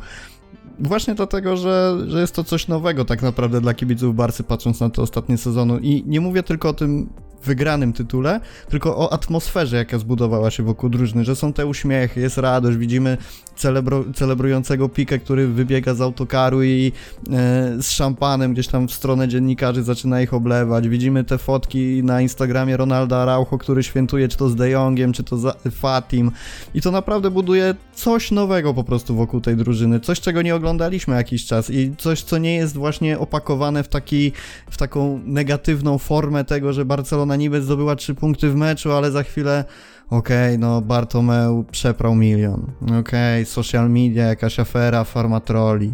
Właśnie 0.78 1.14
dlatego, 1.14 1.56
że, 1.56 1.96
że 2.06 2.20
jest 2.20 2.34
to 2.34 2.44
coś 2.44 2.68
nowego 2.68 3.04
tak 3.04 3.22
naprawdę 3.22 3.60
dla 3.60 3.74
kibiców 3.74 4.16
Barcy, 4.16 4.44
patrząc 4.44 4.80
na 4.80 4.90
te 4.90 5.02
ostatnie 5.02 5.38
sezony. 5.38 5.78
I 5.82 6.04
nie 6.06 6.20
mówię 6.20 6.42
tylko 6.42 6.68
o 6.68 6.72
tym 6.72 7.08
wygranym 7.44 7.92
tytule, 7.92 8.40
tylko 8.68 8.96
o 8.96 9.12
atmosferze, 9.12 9.76
jaka 9.76 9.98
zbudowała 9.98 10.50
się 10.50 10.62
wokół 10.62 10.90
drużyny, 10.90 11.24
że 11.24 11.36
są 11.36 11.52
te 11.52 11.66
uśmiechy, 11.66 12.20
jest 12.20 12.38
radość, 12.38 12.78
widzimy 12.78 13.18
celebro, 13.56 14.04
celebrującego 14.14 14.88
Pikę, 14.88 15.18
który 15.18 15.48
wybiega 15.48 15.94
z 15.94 16.00
autokaru 16.00 16.62
i 16.62 16.92
e, 17.32 17.82
z 17.82 17.90
szampanem 17.90 18.52
gdzieś 18.52 18.68
tam 18.68 18.88
w 18.88 18.92
stronę 18.92 19.28
dziennikarzy 19.28 19.82
zaczyna 19.82 20.20
ich 20.20 20.34
oblewać, 20.34 20.88
widzimy 20.88 21.24
te 21.24 21.38
fotki 21.38 22.02
na 22.04 22.20
Instagramie 22.20 22.76
Ronalda 22.76 23.16
Araujo, 23.16 23.58
który 23.58 23.82
świętuje 23.82 24.28
czy 24.28 24.36
to 24.36 24.48
z 24.48 24.56
De 24.56 24.70
Jongiem, 24.70 25.12
czy 25.12 25.24
to 25.24 25.36
z 25.36 25.56
Fatim. 25.70 26.30
I 26.74 26.80
to 26.80 26.90
naprawdę 26.90 27.30
buduje 27.30 27.74
coś 27.94 28.30
nowego 28.30 28.74
po 28.74 28.84
prostu 28.84 29.16
wokół 29.16 29.40
tej 29.40 29.56
drużyny, 29.56 30.00
coś 30.00 30.20
czego 30.20 30.42
nie 30.42 30.54
oglądaliśmy 30.54 31.14
jakiś 31.16 31.46
czas 31.46 31.70
i 31.70 31.92
coś, 31.98 32.22
co 32.22 32.38
nie 32.38 32.54
jest 32.54 32.76
właśnie 32.76 33.18
opakowane 33.18 33.82
w 33.82 33.88
taki, 33.88 34.32
w 34.70 34.76
taką 34.76 35.20
negatywną 35.24 35.98
formę 35.98 36.44
tego, 36.44 36.72
że 36.72 36.84
Barcelona 36.84 37.25
niby 37.34 37.62
zdobyła 37.62 37.96
trzy 37.96 38.14
punkty 38.14 38.50
w 38.50 38.54
meczu, 38.54 38.92
ale 38.92 39.10
za 39.10 39.22
chwilę 39.22 39.64
okej, 40.10 40.48
okay, 40.48 40.58
no 40.58 40.80
Bartomeu 40.80 41.64
przeprał 41.70 42.14
milion, 42.14 42.66
okej, 42.82 42.98
okay, 42.98 43.44
social 43.44 43.90
media, 43.90 44.24
jakaś 44.26 44.60
afera, 44.60 45.04
farmatroli, 45.04 45.92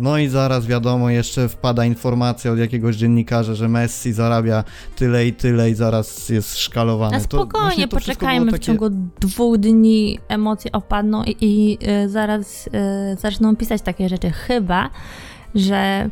no 0.00 0.18
i 0.18 0.28
zaraz 0.28 0.66
wiadomo, 0.66 1.10
jeszcze 1.10 1.48
wpada 1.48 1.84
informacja 1.84 2.52
od 2.52 2.58
jakiegoś 2.58 2.96
dziennikarza, 2.96 3.54
że 3.54 3.68
Messi 3.68 4.12
zarabia 4.12 4.64
tyle 4.96 5.26
i 5.26 5.32
tyle 5.32 5.70
i 5.70 5.74
zaraz 5.74 6.28
jest 6.28 6.58
szkalowany. 6.58 7.16
A 7.16 7.20
spokojnie, 7.20 7.88
to, 7.88 7.96
poczekajmy 7.96 8.52
takie... 8.52 8.62
w 8.62 8.66
ciągu 8.66 8.90
dwóch 9.20 9.58
dni 9.58 10.18
emocje 10.28 10.72
opadną 10.72 11.24
i, 11.24 11.36
i 11.40 11.78
y, 12.04 12.08
zaraz 12.08 12.66
y, 12.66 12.70
zaczną 13.20 13.56
pisać 13.56 13.82
takie 13.82 14.08
rzeczy. 14.08 14.30
Chyba, 14.30 14.90
że 15.54 16.10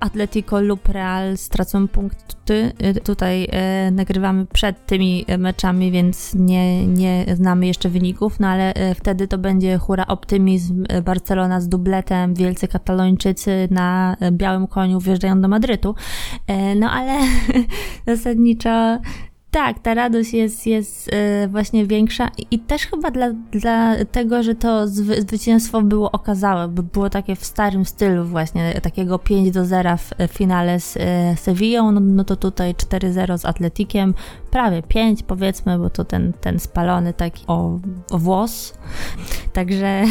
Atletico 0.00 0.60
lub 0.60 0.88
Real 0.88 1.36
stracą 1.36 1.88
punkty. 1.88 2.72
Y, 2.96 3.00
tutaj 3.00 3.44
y, 3.88 3.90
nagrywamy 3.90 4.46
przed 4.46 4.86
tymi 4.86 5.24
meczami, 5.38 5.90
więc 5.90 6.34
nie, 6.34 6.86
nie 6.86 7.26
znamy 7.34 7.66
jeszcze 7.66 7.88
wyników, 7.88 8.40
no 8.40 8.48
ale 8.48 8.90
y, 8.90 8.94
wtedy 8.94 9.28
to 9.28 9.38
będzie 9.38 9.78
hura 9.78 10.06
optymizm. 10.06 10.84
Barcelona 11.04 11.60
z 11.60 11.68
dubletem, 11.68 12.34
wielcy 12.34 12.68
katalończycy 12.68 13.68
na 13.70 14.16
białym 14.32 14.66
koniu 14.66 15.00
wjeżdżają 15.00 15.40
do 15.40 15.48
Madrytu. 15.48 15.94
No 16.76 16.90
ale 16.90 17.20
zasadniczo 18.06 18.98
tak, 19.50 19.78
ta 19.78 19.94
radość 19.94 20.32
jest, 20.32 20.66
jest 20.66 21.10
e, 21.12 21.48
właśnie 21.48 21.86
większa 21.86 22.30
i 22.50 22.58
też 22.58 22.82
chyba 22.86 23.10
dla, 23.10 23.26
dlatego, 23.50 24.42
że 24.42 24.54
to 24.54 24.88
zwy, 24.88 25.22
zwycięstwo 25.22 25.82
było 25.82 26.10
okazałe, 26.10 26.68
bo 26.68 26.82
było 26.82 27.10
takie 27.10 27.36
w 27.36 27.44
starym 27.44 27.84
stylu 27.84 28.24
właśnie, 28.24 28.80
takiego 28.80 29.18
5 29.18 29.50
do 29.50 29.64
0 29.64 29.96
w 29.96 30.32
finale 30.32 30.80
z 30.80 30.96
e, 30.96 31.36
Sevillą, 31.36 31.92
no, 31.92 32.00
no 32.00 32.24
to 32.24 32.36
tutaj 32.36 32.74
4-0 32.74 33.38
z 33.38 33.44
Atletikiem, 33.44 34.14
prawie 34.50 34.82
5 34.82 35.22
powiedzmy, 35.22 35.78
bo 35.78 35.90
to 35.90 36.04
ten, 36.04 36.32
ten 36.40 36.58
spalony 36.58 37.14
taki 37.14 37.44
o, 37.46 37.78
o 38.10 38.18
włos. 38.18 38.74
Także 39.52 40.04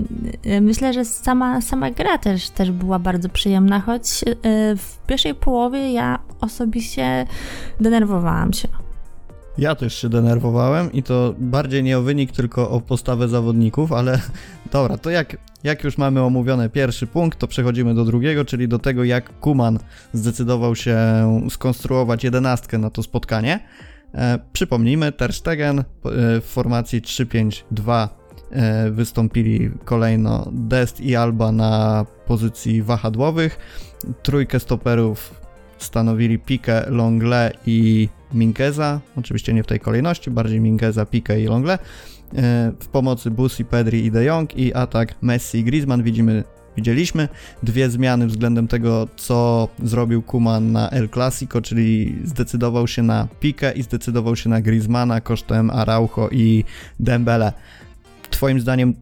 myślę, 0.60 0.92
że 0.92 1.04
sama, 1.04 1.60
sama 1.60 1.90
gra 1.90 2.18
też, 2.18 2.50
też 2.50 2.70
była 2.70 2.98
bardzo 2.98 3.28
przyjemna, 3.28 3.80
choć 3.80 4.22
e, 4.22 4.32
w 4.76 4.98
pierwszej 5.06 5.34
połowie 5.34 5.92
ja 5.92 6.18
osobiście 6.40 7.26
denerwowałam 7.80 8.52
się. 8.52 8.68
Ja 9.58 9.74
też 9.74 9.94
się 9.94 10.08
denerwowałem 10.08 10.92
i 10.92 11.02
to 11.02 11.34
bardziej 11.38 11.82
nie 11.82 11.98
o 11.98 12.02
wynik, 12.02 12.32
tylko 12.32 12.70
o 12.70 12.80
postawę 12.80 13.28
zawodników, 13.28 13.92
ale 13.92 14.20
dobra, 14.72 14.98
to 14.98 15.10
jak, 15.10 15.36
jak 15.64 15.84
już 15.84 15.98
mamy 15.98 16.22
omówione 16.22 16.68
pierwszy 16.68 17.06
punkt, 17.06 17.38
to 17.38 17.48
przechodzimy 17.48 17.94
do 17.94 18.04
drugiego, 18.04 18.44
czyli 18.44 18.68
do 18.68 18.78
tego, 18.78 19.04
jak 19.04 19.40
Kuman 19.40 19.78
zdecydował 20.12 20.76
się 20.76 20.98
skonstruować 21.50 22.24
jedenastkę 22.24 22.78
na 22.78 22.90
to 22.90 23.02
spotkanie. 23.02 23.60
E, 24.14 24.38
przypomnijmy, 24.52 25.12
Ter 25.12 25.32
Stegen 25.32 25.78
e, 25.78 25.84
w 26.40 26.44
formacji 26.44 27.02
3-5-2 27.02 28.08
e, 28.50 28.90
wystąpili 28.90 29.70
kolejno 29.84 30.48
Dest 30.52 31.00
i 31.00 31.16
Alba 31.16 31.52
na 31.52 32.06
pozycji 32.26 32.82
wahadłowych. 32.82 33.58
Trójkę 34.22 34.60
stoperów 34.60 35.44
stanowili 35.78 36.38
Pique, 36.38 36.86
Longle 36.88 37.52
i 37.66 38.08
Minkeza, 38.34 39.00
oczywiście 39.16 39.54
nie 39.54 39.62
w 39.62 39.66
tej 39.66 39.80
kolejności, 39.80 40.30
bardziej 40.30 40.60
Minkeza, 40.60 41.06
Pique 41.06 41.40
i 41.40 41.44
Longle. 41.44 41.78
E, 42.36 42.72
w 42.80 42.88
pomocy 42.88 43.30
Busi, 43.30 43.64
Pedri 43.64 44.04
i 44.04 44.10
De 44.10 44.24
Jong 44.24 44.58
i 44.58 44.74
atak 44.74 45.14
Messi 45.22 45.58
i 45.58 45.64
Griezmann 45.64 46.02
widzimy 46.02 46.44
widzieliśmy. 46.76 47.28
Dwie 47.62 47.90
zmiany 47.90 48.26
względem 48.26 48.68
tego, 48.68 49.08
co 49.16 49.68
zrobił 49.82 50.22
Kuman 50.22 50.72
na 50.72 50.90
El 50.90 51.08
Clasico, 51.08 51.62
czyli 51.62 52.18
zdecydował 52.24 52.86
się 52.86 53.02
na 53.02 53.28
Pique 53.40 53.72
i 53.76 53.82
zdecydował 53.82 54.36
się 54.36 54.50
na 54.50 54.60
Griezmana 54.60 55.20
kosztem 55.20 55.70
Araujo 55.70 56.28
i 56.32 56.64
Dembele. 57.00 57.52
Twoim 58.30 58.60
zdaniem 58.60 58.94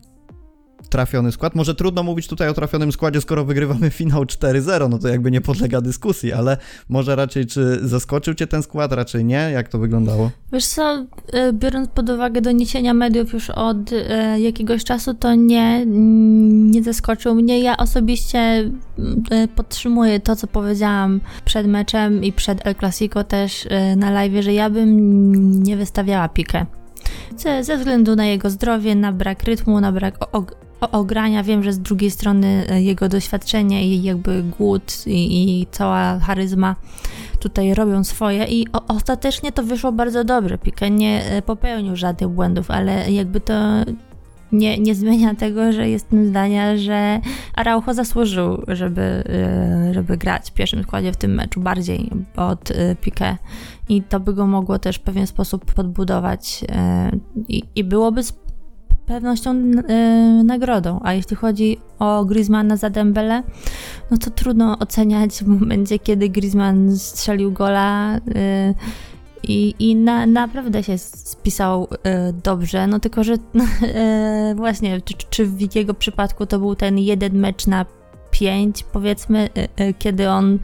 trafiony 0.93 1.33
skład. 1.33 1.55
Może 1.55 1.75
trudno 1.75 2.03
mówić 2.03 2.27
tutaj 2.27 2.49
o 2.49 2.55
trafionym 2.55 2.93
składzie, 2.93 3.21
skoro 3.21 3.45
wygrywamy 3.45 3.91
finał 3.91 4.25
4-0, 4.25 4.91
no 4.91 4.99
to 4.99 5.09
jakby 5.09 5.31
nie 5.31 5.41
podlega 5.41 5.81
dyskusji, 5.81 6.33
ale 6.33 6.57
może 6.89 7.17
raczej 7.17 7.47
czy 7.47 7.89
zaskoczył 7.89 8.35
cię 8.35 8.47
ten 8.47 8.63
skład, 8.63 8.93
raczej 8.93 9.25
nie? 9.25 9.51
Jak 9.53 9.69
to 9.69 9.79
wyglądało? 9.79 10.31
Wiesz 10.53 10.67
co, 10.67 11.07
e, 11.33 11.53
biorąc 11.53 11.89
pod 11.89 12.11
uwagę 12.11 12.41
doniesienia 12.41 12.95
mediów 12.95 13.33
już 13.33 13.51
od 13.51 13.93
e, 13.93 14.41
jakiegoś 14.41 14.85
czasu, 14.85 15.15
to 15.15 15.35
nie, 15.35 15.87
nie 16.73 16.83
zaskoczył 16.83 17.35
mnie. 17.35 17.61
Ja 17.61 17.77
osobiście 17.77 18.39
e, 18.39 18.71
podtrzymuję 19.57 20.21
to, 20.21 20.37
co 20.37 20.47
powiedziałam 20.47 21.21
przed 21.45 21.67
meczem 21.67 22.25
i 22.25 22.33
przed 22.33 22.67
El 22.67 22.75
Clasico 22.75 23.25
też 23.25 23.69
na 23.97 24.11
live, 24.11 24.45
że 24.45 24.53
ja 24.53 24.71
bym 24.71 25.63
nie 25.63 25.77
wystawiała 25.77 26.29
pikę. 26.29 26.67
Ze, 27.37 27.65
ze 27.65 27.77
względu 27.77 28.17
na 28.17 28.27
jego 28.27 28.51
zdrowie, 28.51 28.95
na 28.95 29.13
brak 29.13 29.43
rytmu, 29.43 29.81
na 29.81 29.93
brak 29.93 30.19
ogrania. 30.91 31.43
Wiem, 31.43 31.63
że 31.63 31.73
z 31.73 31.79
drugiej 31.79 32.11
strony 32.11 32.67
e, 32.69 32.83
jego 32.83 33.09
doświadczenie 33.09 33.87
i 33.87 34.03
jakby 34.03 34.43
głód 34.43 35.07
i, 35.07 35.61
i 35.61 35.67
cała 35.71 36.19
charyzma 36.19 36.77
tutaj 37.41 37.75
robią 37.75 38.05
swoje 38.05 38.45
i 38.45 38.67
o, 38.73 38.87
ostatecznie 38.89 39.53
to 39.53 39.63
wyszło 39.63 39.93
bardzo 39.93 40.25
dobrze. 40.25 40.59
Pique 40.59 40.91
nie 40.91 41.25
e, 41.25 41.43
popełnił 41.43 41.97
żadnych 41.97 42.31
błędów, 42.31 42.71
ale 42.71 43.13
jakby 43.13 43.41
to 43.41 43.55
nie, 44.53 44.79
nie 44.79 44.95
zmienia 44.95 45.35
tego, 45.45 45.73
że 45.73 45.89
jestem 45.89 46.27
zdania, 46.27 46.77
że 46.77 47.21
Araujo 47.55 47.95
zasłużył, 47.95 48.63
żeby, 48.69 49.03
e, 49.03 49.95
żeby 49.95 50.17
grać 50.17 50.51
w 50.51 50.55
pierwszym 50.55 50.83
składzie 50.83 51.13
w 51.13 51.17
tym 51.17 51.35
meczu 51.35 51.61
bardziej 51.61 52.11
od 52.37 52.73
Pique 53.01 53.37
i 53.89 54.03
to 54.03 54.21
by 54.21 54.35
go 54.35 54.47
mogło 54.47 54.79
też 54.79 54.97
w 54.97 55.01
pewien 55.01 55.27
sposób 55.27 55.75
podbudować 55.75 56.65
i, 57.49 57.63
i 57.75 57.85
byłoby 57.85 58.23
pewnością 59.07 59.55
yy, 59.55 60.45
nagrodą. 60.45 61.01
A 61.03 61.13
jeśli 61.13 61.37
chodzi 61.37 61.79
o 61.99 62.25
Griezmana 62.25 62.77
za 62.77 62.91
Dembele, 62.91 63.43
no 64.11 64.17
to 64.17 64.31
trudno 64.31 64.79
oceniać 64.79 65.33
w 65.33 65.47
momencie, 65.47 65.99
kiedy 65.99 66.29
Griezmann 66.29 66.97
strzelił 66.97 67.53
gola 67.53 68.15
yy, 68.15 68.75
i, 69.43 69.75
i 69.79 69.97
na, 69.97 70.27
naprawdę 70.27 70.83
się 70.83 70.99
spisał 70.99 71.89
yy, 71.91 72.11
dobrze, 72.45 72.87
no 72.87 73.01
tylko, 73.01 73.25
że 73.25 73.35
właśnie, 74.57 75.01
czy, 75.01 75.15
czy 75.31 75.47
w 75.47 75.75
jego 75.75 75.95
przypadku 75.95 76.47
to 76.47 76.59
był 76.59 76.75
ten 76.75 76.99
jeden 76.99 77.39
mecz 77.39 77.67
na 77.67 77.87
pięć, 78.31 78.85
powiedzmy, 78.93 79.49
kiedy 79.99 80.29
on 80.29 80.59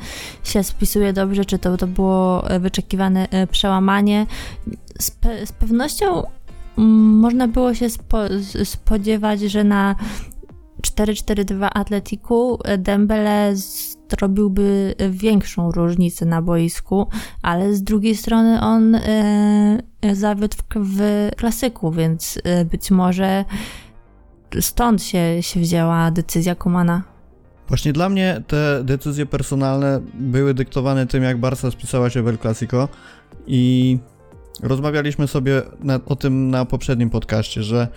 się 0.44 0.62
spisuje 0.62 1.12
dobrze, 1.12 1.44
czy 1.44 1.58
to, 1.58 1.76
to 1.76 1.86
było 1.86 2.44
wyczekiwane 2.60 3.28
przełamanie. 3.50 4.26
Z, 4.98 5.10
pe 5.10 5.46
z 5.46 5.52
pewnością 5.52 6.22
można 6.78 7.48
było 7.48 7.74
się 7.74 7.90
spo, 7.90 8.18
spodziewać, 8.64 9.40
że 9.40 9.64
na 9.64 9.96
4-4-2 10.82 11.68
Atletiku 11.74 12.58
Dembele 12.78 13.54
zrobiłby 14.10 14.94
większą 15.10 15.72
różnicę 15.72 16.26
na 16.26 16.42
boisku, 16.42 17.08
ale 17.42 17.74
z 17.74 17.82
drugiej 17.82 18.16
strony 18.16 18.60
on 18.60 18.94
e, 18.94 19.78
zawiódł 20.12 20.56
w, 20.56 20.62
w 20.76 21.28
klasyku, 21.36 21.92
więc 21.92 22.38
e, 22.44 22.64
być 22.64 22.90
może 22.90 23.44
stąd 24.60 25.02
się, 25.02 25.42
się 25.42 25.60
wzięła 25.60 26.10
decyzja 26.10 26.54
Kumana. 26.54 27.02
Właśnie 27.68 27.92
dla 27.92 28.08
mnie 28.08 28.42
te 28.46 28.84
decyzje 28.84 29.26
personalne 29.26 30.00
były 30.14 30.54
dyktowane 30.54 31.06
tym, 31.06 31.22
jak 31.22 31.40
Barca 31.40 31.70
spisała 31.70 32.10
się 32.10 32.22
w 32.22 32.28
El 32.28 32.38
Clasico 32.38 32.88
i 33.46 33.98
Rozmawialiśmy 34.62 35.28
sobie 35.28 35.62
na, 35.80 36.00
o 36.06 36.16
tym 36.16 36.50
na 36.50 36.64
poprzednim 36.64 37.10
podcaście, 37.10 37.62
że 37.62 37.88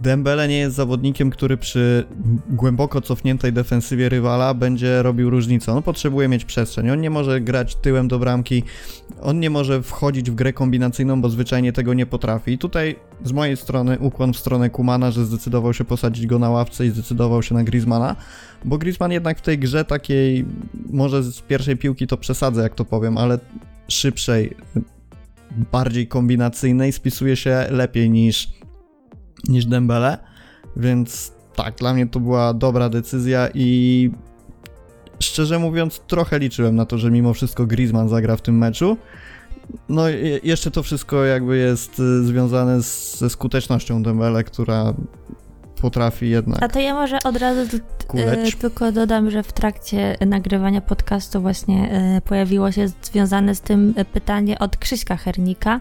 Dembele 0.00 0.48
nie 0.48 0.58
jest 0.58 0.76
zawodnikiem, 0.76 1.30
który 1.30 1.56
przy 1.56 2.04
głęboko 2.50 3.00
cofniętej 3.00 3.52
defensywie 3.52 4.08
rywala 4.08 4.54
będzie 4.54 5.02
robił 5.02 5.30
różnicę. 5.30 5.72
On 5.72 5.82
potrzebuje 5.82 6.28
mieć 6.28 6.44
przestrzeń, 6.44 6.90
on 6.90 7.00
nie 7.00 7.10
może 7.10 7.40
grać 7.40 7.74
tyłem 7.74 8.08
do 8.08 8.18
bramki, 8.18 8.62
on 9.22 9.40
nie 9.40 9.50
może 9.50 9.82
wchodzić 9.82 10.30
w 10.30 10.34
grę 10.34 10.52
kombinacyjną, 10.52 11.20
bo 11.20 11.28
zwyczajnie 11.28 11.72
tego 11.72 11.94
nie 11.94 12.06
potrafi. 12.06 12.52
I 12.52 12.58
tutaj 12.58 12.96
z 13.24 13.32
mojej 13.32 13.56
strony 13.56 13.98
ukłon 13.98 14.32
w 14.32 14.36
stronę 14.36 14.70
Kumana, 14.70 15.10
że 15.10 15.24
zdecydował 15.24 15.74
się 15.74 15.84
posadzić 15.84 16.26
go 16.26 16.38
na 16.38 16.50
ławce 16.50 16.86
i 16.86 16.90
zdecydował 16.90 17.42
się 17.42 17.54
na 17.54 17.64
Griezmana, 17.64 18.16
bo 18.64 18.78
Griezmann 18.78 19.12
jednak 19.12 19.38
w 19.38 19.42
tej 19.42 19.58
grze 19.58 19.84
takiej, 19.84 20.44
może 20.90 21.22
z 21.22 21.40
pierwszej 21.40 21.76
piłki 21.76 22.06
to 22.06 22.16
przesadzę, 22.16 22.62
jak 22.62 22.74
to 22.74 22.84
powiem, 22.84 23.18
ale 23.18 23.38
szybszej, 23.88 24.56
bardziej 25.72 26.08
kombinacyjnej 26.08 26.92
spisuje 26.92 27.36
się 27.36 27.66
lepiej 27.70 28.10
niż, 28.10 28.48
niż 29.48 29.66
Dembele, 29.66 30.18
więc 30.76 31.32
tak, 31.54 31.74
dla 31.74 31.94
mnie 31.94 32.06
to 32.06 32.20
była 32.20 32.54
dobra 32.54 32.88
decyzja 32.88 33.48
i 33.54 34.10
szczerze 35.20 35.58
mówiąc 35.58 36.00
trochę 36.06 36.38
liczyłem 36.38 36.76
na 36.76 36.86
to, 36.86 36.98
że 36.98 37.10
mimo 37.10 37.34
wszystko 37.34 37.66
Griezmann 37.66 38.08
zagra 38.08 38.36
w 38.36 38.42
tym 38.42 38.58
meczu. 38.58 38.96
No 39.88 40.08
jeszcze 40.42 40.70
to 40.70 40.82
wszystko 40.82 41.24
jakby 41.24 41.56
jest 41.56 42.00
y, 42.00 42.24
związane 42.24 42.82
z, 42.82 43.18
ze 43.18 43.30
skutecznością 43.30 44.02
Dembele, 44.02 44.44
która 44.44 44.94
potrafi 45.78 46.28
jednak. 46.28 46.62
A 46.62 46.68
to 46.68 46.80
ja 46.80 46.94
może 46.94 47.18
od 47.24 47.36
razu 47.36 47.78
kuleć. 48.06 48.56
tylko 48.56 48.92
dodam, 48.92 49.30
że 49.30 49.42
w 49.42 49.52
trakcie 49.52 50.16
nagrywania 50.26 50.80
podcastu 50.80 51.40
właśnie 51.40 51.90
e, 51.90 52.20
pojawiło 52.20 52.72
się 52.72 52.88
związane 53.02 53.54
z 53.54 53.60
tym 53.60 53.94
pytanie 54.12 54.58
od 54.58 54.76
Krzyśka 54.76 55.16
Hernika, 55.16 55.80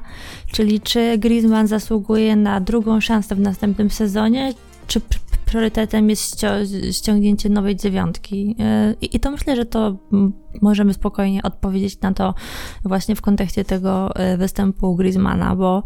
czyli 0.52 0.82
czy 0.82 1.18
Griezmann 1.18 1.68
zasługuje 1.68 2.36
na 2.36 2.60
drugą 2.60 3.02
szansę 3.02 3.36
w 3.36 3.40
następnym 3.40 3.90
sezonie, 3.90 4.54
czy 4.88 5.02
priorytetem 5.48 6.10
jest 6.10 6.46
ściągnięcie 6.92 7.50
nowej 7.50 7.76
dziewiątki. 7.76 8.56
E, 8.60 8.94
I 9.02 9.20
to 9.20 9.32
myślę, 9.32 9.56
że 9.56 9.66
to 9.66 9.98
możemy 10.62 10.94
spokojnie 10.94 11.44
odpowiedzieć 11.44 12.02
na 12.02 12.14
to 12.14 12.34
właśnie 12.86 13.16
w 13.16 13.22
kontekście 13.22 13.66
tego 13.66 14.16
e, 14.16 14.38
występu 14.38 14.96
Griezmana, 14.96 15.56
bo 15.56 15.84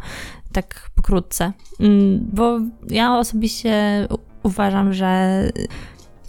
tak 0.51 0.89
pokrótce. 0.96 1.53
Mm, 1.80 2.30
bo 2.34 2.60
ja 2.89 3.18
osobiście 3.18 4.08
uważam, 4.44 4.94
że 4.94 5.41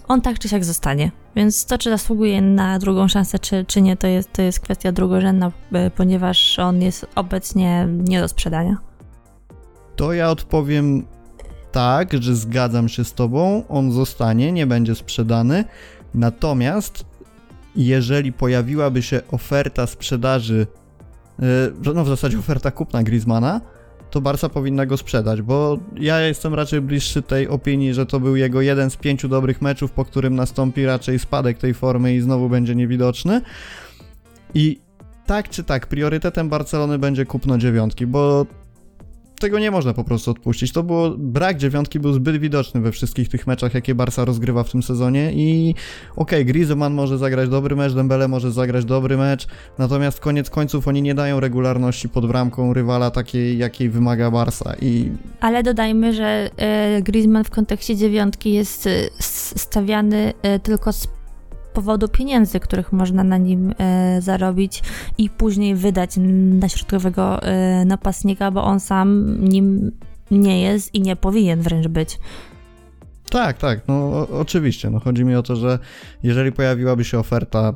on 0.09 0.21
tak 0.21 0.39
czy 0.39 0.49
siak 0.49 0.65
zostanie. 0.65 1.11
Więc 1.37 1.67
to, 1.67 1.79
czy 1.79 1.91
zasługuje 1.91 2.43
na 2.43 2.79
drugą 2.79 3.09
szansę, 3.09 3.39
czy, 3.39 3.65
czy 3.65 3.83
nie, 3.83 3.97
to 3.97 4.07
jest, 4.07 4.33
to 4.33 4.43
jest 4.43 4.61
kwestia 4.61 4.93
drugorzędna, 4.93 5.53
e, 5.73 5.91
ponieważ 5.91 6.59
on 6.59 6.83
jest 6.83 7.07
obecnie 7.15 7.89
nie 7.91 8.21
do 8.21 8.29
sprzedania. 8.29 8.77
To 9.97 10.12
ja 10.12 10.31
odpowiem 10.31 11.07
tak, 11.73 12.23
że 12.23 12.37
zgadzam 12.37 12.88
się 12.88 13.05
z 13.05 13.14
tobą, 13.14 13.64
on 13.69 13.93
zostanie, 13.93 14.52
nie 14.52 14.67
będzie 14.67 14.95
sprzedany. 14.95 15.64
Natomiast 16.14 17.05
jeżeli 17.76 18.33
pojawiłaby 18.33 19.02
się 19.02 19.21
oferta 19.31 19.87
sprzedaży, 19.87 20.67
yy, 21.38 21.95
no 21.95 22.05
w 22.05 22.09
zasadzie 22.09 22.38
oferta 22.38 22.71
kupna 22.71 23.02
Griezmana, 23.02 23.61
to 24.11 24.21
Barca 24.21 24.49
powinna 24.49 24.87
go 24.87 24.97
sprzedać, 24.97 25.43
bo 25.43 25.79
ja 25.97 26.21
jestem 26.21 26.55
raczej 26.55 26.81
bliższy 26.81 27.23
tej 27.23 27.49
opinii, 27.49 27.95
że 27.95 28.07
to 28.07 28.21
był 28.21 28.37
jego 28.37 28.61
jeden 28.61 28.91
z 28.91 28.97
pięciu 28.97 29.29
dobrych 29.29 29.62
meczów, 29.62 29.93
po 29.93 30.05
którym 30.05 30.35
nastąpi 30.37 30.87
raczej 30.87 31.19
spadek 31.19 31.59
tej 31.59 31.75
formy 31.75 32.14
i 32.14 32.21
znowu 32.21 32.49
będzie 32.49 32.75
niewidoczny. 32.75 33.41
I 34.55 34.81
tak 35.26 35.49
czy 35.49 35.64
tak, 35.64 35.87
priorytetem 35.87 36.49
Barcelony 36.49 36.99
będzie 36.99 37.26
kupno 37.26 37.59
dziewiątki, 37.59 38.07
bo 38.07 38.47
tego 39.43 39.59
nie 39.59 39.71
można 39.71 39.95
po 39.95 40.05
prostu 40.05 40.31
odpuścić. 40.31 40.73
To 40.73 40.83
było, 40.83 41.11
brak 41.19 41.57
dziewiątki 41.57 42.01
był 42.01 42.13
zbyt 42.13 42.37
widoczny 42.37 42.81
we 42.81 42.93
wszystkich 42.93 43.29
tych 43.29 43.47
meczach, 43.47 43.75
jakie 43.75 43.95
Barca 43.95 44.25
rozgrywa 44.25 44.63
w 44.63 44.71
tym 44.71 44.83
sezonie 44.83 45.33
i 45.33 45.75
okej, 46.17 46.43
okay, 46.43 46.45
Griezmann 46.45 46.95
może 46.95 47.19
zagrać 47.19 47.49
dobry 47.49 47.77
mecz, 47.77 47.93
Dembele 47.93 48.29
może 48.29 48.53
zagrać 48.53 48.85
dobry 48.85 49.17
mecz, 49.17 49.47
natomiast 49.79 50.21
koniec 50.21 50.51
końców 50.51 50.89
oni 50.89 51.03
nie 51.03 51.15
dają 51.15 51.41
regularności 51.41 52.09
pod 52.09 52.27
bramką 52.27 52.73
rywala 52.73 53.11
takiej, 53.11 53.59
jakiej 53.59 53.91
wymaga 53.91 54.31
Barca 54.31 54.75
i... 54.81 55.11
Ale 55.41 55.63
dodajmy, 55.63 56.13
że 56.13 56.51
e, 56.57 57.03
Griezmann 57.03 57.45
w 57.45 57.51
kontekście 57.51 57.97
dziewiątki 57.97 58.53
jest 58.53 58.87
e, 58.87 58.91
stawiany 59.19 60.33
e, 60.43 60.59
tylko 60.59 60.93
z 60.93 61.09
powodu 61.73 62.09
pieniędzy, 62.09 62.61
których 62.61 62.93
można 62.93 63.25
na 63.25 63.37
nim 63.37 63.75
e, 63.79 64.21
zarobić 64.23 64.83
i 65.19 65.31
później 65.31 65.75
wydać 65.75 66.11
na 66.61 66.69
środkowego 66.69 67.43
e, 67.43 67.85
napastnika, 67.85 68.50
bo 68.50 68.64
on 68.64 68.81
sam 68.81 69.37
nim 69.45 69.93
nie 70.31 70.62
jest 70.62 70.95
i 70.95 71.00
nie 71.00 71.17
powinien 71.17 71.61
wręcz 71.61 71.88
być. 71.88 72.19
Tak, 73.31 73.59
tak, 73.59 73.88
no 73.88 74.26
oczywiście. 74.41 74.91
No, 74.91 75.00
chodzi 75.00 75.25
mi 75.25 75.35
o 75.35 75.43
to, 75.43 75.57
że 75.57 75.79
jeżeli 76.23 76.52
pojawiłaby 76.52 77.05
się 77.05 77.19
oferta, 77.19 77.75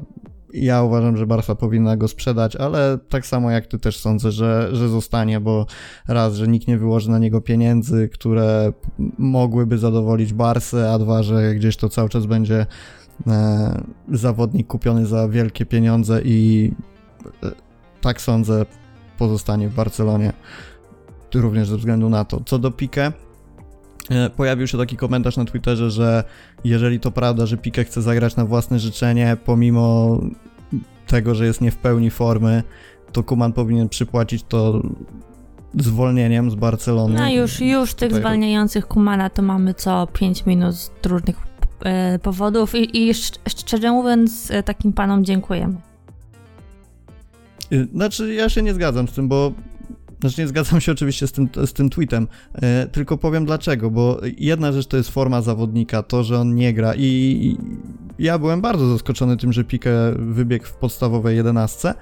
ja 0.54 0.82
uważam, 0.82 1.16
że 1.16 1.26
Barca 1.26 1.54
powinna 1.54 1.96
go 1.96 2.08
sprzedać, 2.08 2.56
ale 2.56 2.98
tak 3.08 3.26
samo 3.26 3.50
jak 3.50 3.66
ty 3.66 3.78
też 3.78 3.98
sądzę, 3.98 4.32
że, 4.32 4.68
że 4.72 4.88
zostanie, 4.88 5.40
bo 5.40 5.66
raz, 6.08 6.34
że 6.34 6.48
nikt 6.48 6.68
nie 6.68 6.78
wyłoży 6.78 7.10
na 7.10 7.18
niego 7.18 7.40
pieniędzy, 7.40 8.08
które 8.08 8.72
mogłyby 9.18 9.78
zadowolić 9.78 10.32
Barsę, 10.32 10.92
a 10.92 10.98
dwa, 10.98 11.22
że 11.22 11.54
gdzieś 11.54 11.76
to 11.76 11.88
cały 11.88 12.08
czas 12.08 12.26
będzie 12.26 12.66
zawodnik 14.12 14.66
kupiony 14.66 15.06
za 15.06 15.28
wielkie 15.28 15.66
pieniądze 15.66 16.20
i 16.24 16.72
e, 17.42 17.50
tak 18.00 18.20
sądzę 18.20 18.66
pozostanie 19.18 19.68
w 19.68 19.74
Barcelonie 19.74 20.32
również 21.34 21.68
ze 21.68 21.76
względu 21.76 22.08
na 22.08 22.24
to. 22.24 22.40
Co 22.46 22.58
do 22.58 22.70
Pique, 22.70 23.12
e, 24.10 24.30
pojawił 24.30 24.66
się 24.66 24.78
taki 24.78 24.96
komentarz 24.96 25.36
na 25.36 25.44
Twitterze, 25.44 25.90
że 25.90 26.24
jeżeli 26.64 27.00
to 27.00 27.10
prawda, 27.10 27.46
że 27.46 27.56
Pique 27.56 27.84
chce 27.84 28.02
zagrać 28.02 28.36
na 28.36 28.44
własne 28.44 28.78
życzenie, 28.78 29.36
pomimo 29.44 30.18
tego, 31.06 31.34
że 31.34 31.46
jest 31.46 31.60
nie 31.60 31.70
w 31.70 31.76
pełni 31.76 32.10
formy, 32.10 32.62
to 33.12 33.22
Kuman 33.22 33.52
powinien 33.52 33.88
przypłacić 33.88 34.42
to 34.48 34.82
zwolnieniem 35.74 36.50
z 36.50 36.54
Barcelony. 36.54 37.14
No 37.14 37.28
już, 37.28 37.60
już 37.60 37.94
tych 37.94 38.08
Tutaj... 38.08 38.20
zwalniających 38.20 38.86
Kumana 38.86 39.30
to 39.30 39.42
mamy 39.42 39.74
co 39.74 40.06
5 40.06 40.46
minut 40.46 40.74
z 40.74 40.90
różnych 41.06 41.45
E, 41.45 41.45
powodów 42.22 42.74
i, 42.74 43.08
i 43.08 43.14
szczerze 43.48 43.92
mówiąc 43.92 44.50
e, 44.50 44.62
takim 44.62 44.92
panom 44.92 45.24
dziękujemy. 45.24 45.76
Znaczy 47.92 48.34
ja 48.34 48.48
się 48.48 48.62
nie 48.62 48.74
zgadzam 48.74 49.08
z 49.08 49.12
tym, 49.12 49.28
bo 49.28 49.52
znaczy 50.20 50.40
nie 50.40 50.48
zgadzam 50.48 50.80
się 50.80 50.92
oczywiście 50.92 51.26
z 51.26 51.32
tym, 51.32 51.48
z 51.66 51.72
tym 51.72 51.90
tweetem, 51.90 52.28
e, 52.54 52.86
tylko 52.86 53.18
powiem 53.18 53.46
dlaczego, 53.46 53.90
bo 53.90 54.20
jedna 54.38 54.72
rzecz 54.72 54.86
to 54.86 54.96
jest 54.96 55.10
forma 55.10 55.42
zawodnika, 55.42 56.02
to, 56.02 56.24
że 56.24 56.40
on 56.40 56.54
nie 56.54 56.74
gra 56.74 56.94
i, 56.94 57.02
i 57.02 57.56
ja 58.18 58.38
byłem 58.38 58.60
bardzo 58.60 58.88
zaskoczony 58.92 59.36
tym, 59.36 59.52
że 59.52 59.64
Pique 59.64 60.14
wybiegł 60.18 60.64
w 60.64 60.72
podstawowej 60.72 61.36
jedenastce, 61.36 61.94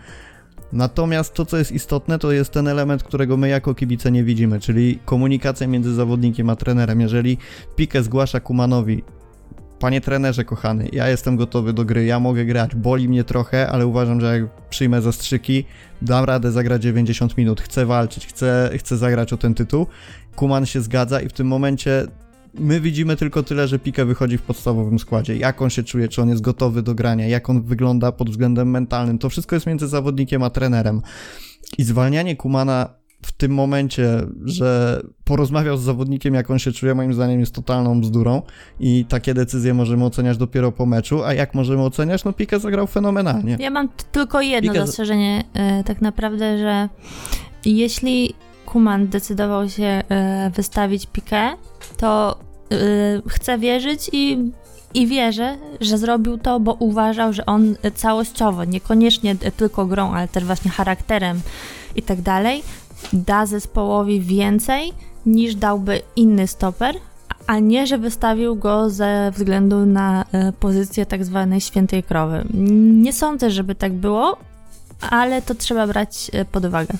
Natomiast 0.72 1.34
to, 1.34 1.46
co 1.46 1.56
jest 1.56 1.72
istotne, 1.72 2.18
to 2.18 2.32
jest 2.32 2.52
ten 2.52 2.68
element, 2.68 3.02
którego 3.02 3.36
my 3.36 3.48
jako 3.48 3.74
kibice 3.74 4.10
nie 4.10 4.24
widzimy, 4.24 4.60
czyli 4.60 4.98
komunikacja 5.04 5.66
między 5.66 5.94
zawodnikiem 5.94 6.50
a 6.50 6.56
trenerem. 6.56 7.00
Jeżeli 7.00 7.38
Pique 7.76 8.02
zgłasza 8.02 8.40
Kumanowi, 8.40 9.02
Panie 9.78 10.00
trenerze 10.00 10.44
kochany, 10.44 10.88
ja 10.92 11.08
jestem 11.08 11.36
gotowy 11.36 11.72
do 11.72 11.84
gry, 11.84 12.04
ja 12.04 12.20
mogę 12.20 12.44
grać, 12.44 12.74
boli 12.74 13.08
mnie 13.08 13.24
trochę, 13.24 13.68
ale 13.68 13.86
uważam, 13.86 14.20
że 14.20 14.38
jak 14.38 14.68
przyjmę 14.70 15.02
zastrzyki, 15.02 15.64
dam 16.02 16.24
radę 16.24 16.52
zagrać 16.52 16.82
90 16.82 17.36
minut, 17.36 17.60
chcę 17.60 17.86
walczyć, 17.86 18.26
chcę, 18.26 18.70
chcę 18.78 18.96
zagrać 18.96 19.32
o 19.32 19.36
ten 19.36 19.54
tytuł. 19.54 19.86
Kuman 20.36 20.66
się 20.66 20.80
zgadza 20.80 21.20
i 21.20 21.28
w 21.28 21.32
tym 21.32 21.46
momencie 21.46 22.06
my 22.54 22.80
widzimy 22.80 23.16
tylko 23.16 23.42
tyle, 23.42 23.68
że 23.68 23.78
Pika 23.78 24.04
wychodzi 24.04 24.38
w 24.38 24.42
podstawowym 24.42 24.98
składzie, 24.98 25.36
jak 25.36 25.62
on 25.62 25.70
się 25.70 25.82
czuje, 25.82 26.08
czy 26.08 26.22
on 26.22 26.28
jest 26.28 26.42
gotowy 26.42 26.82
do 26.82 26.94
grania, 26.94 27.28
jak 27.28 27.50
on 27.50 27.62
wygląda 27.62 28.12
pod 28.12 28.30
względem 28.30 28.70
mentalnym, 28.70 29.18
to 29.18 29.30
wszystko 29.30 29.56
jest 29.56 29.66
między 29.66 29.88
zawodnikiem 29.88 30.42
a 30.42 30.50
trenerem. 30.50 31.02
I 31.78 31.84
zwalnianie 31.84 32.36
Kumana 32.36 33.03
w 33.24 33.32
tym 33.32 33.52
momencie, 33.52 34.20
że 34.44 35.00
porozmawiał 35.24 35.76
z 35.76 35.82
zawodnikiem, 35.82 36.34
jak 36.34 36.50
on 36.50 36.58
się 36.58 36.72
czuje, 36.72 36.94
moim 36.94 37.14
zdaniem 37.14 37.40
jest 37.40 37.54
totalną 37.54 38.00
bzdurą 38.00 38.42
i 38.80 39.04
takie 39.08 39.34
decyzje 39.34 39.74
możemy 39.74 40.04
oceniać 40.04 40.36
dopiero 40.36 40.72
po 40.72 40.86
meczu, 40.86 41.24
a 41.24 41.34
jak 41.34 41.54
możemy 41.54 41.82
oceniać? 41.82 42.24
No 42.24 42.32
Pique 42.32 42.60
zagrał 42.60 42.86
fenomenalnie. 42.86 43.56
Ja 43.60 43.70
mam 43.70 43.88
tylko 44.12 44.40
jedno 44.40 44.72
Pique... 44.72 44.86
zastrzeżenie 44.86 45.44
e, 45.54 45.84
tak 45.84 46.00
naprawdę, 46.00 46.58
że 46.58 46.88
jeśli 47.64 48.34
Kuman 48.66 49.08
decydował 49.08 49.68
się 49.68 49.84
e, 49.84 50.50
wystawić 50.54 51.06
Pique, 51.06 51.56
to 51.96 52.38
e, 52.72 52.76
chcę 53.28 53.58
wierzyć 53.58 54.10
i 54.12 54.52
i 54.94 55.06
wierzę, 55.06 55.56
że 55.80 55.98
zrobił 55.98 56.38
to, 56.38 56.60
bo 56.60 56.72
uważał, 56.72 57.32
że 57.32 57.46
on 57.46 57.76
całościowo, 57.94 58.64
niekoniecznie 58.64 59.36
tylko 59.36 59.86
grą, 59.86 60.12
ale 60.12 60.28
też 60.28 60.44
właśnie 60.44 60.70
charakterem 60.70 61.40
i 61.96 62.02
tak 62.02 62.20
dalej, 62.20 62.62
da 63.12 63.46
zespołowi 63.46 64.20
więcej 64.20 64.92
niż 65.26 65.54
dałby 65.54 66.00
inny 66.16 66.46
stoper, 66.46 66.94
a 67.46 67.58
nie, 67.58 67.86
że 67.86 67.98
wystawił 67.98 68.56
go 68.56 68.90
ze 68.90 69.30
względu 69.34 69.86
na 69.86 70.24
e, 70.32 70.52
pozycję 70.52 71.06
tak 71.06 71.24
zwanej 71.24 71.60
świętej 71.60 72.02
krowy. 72.02 72.44
Nie 73.02 73.12
sądzę, 73.12 73.50
żeby 73.50 73.74
tak 73.74 73.92
było, 73.92 74.36
ale 75.10 75.42
to 75.42 75.54
trzeba 75.54 75.86
brać 75.86 76.30
e, 76.32 76.44
pod 76.44 76.64
uwagę. 76.64 76.94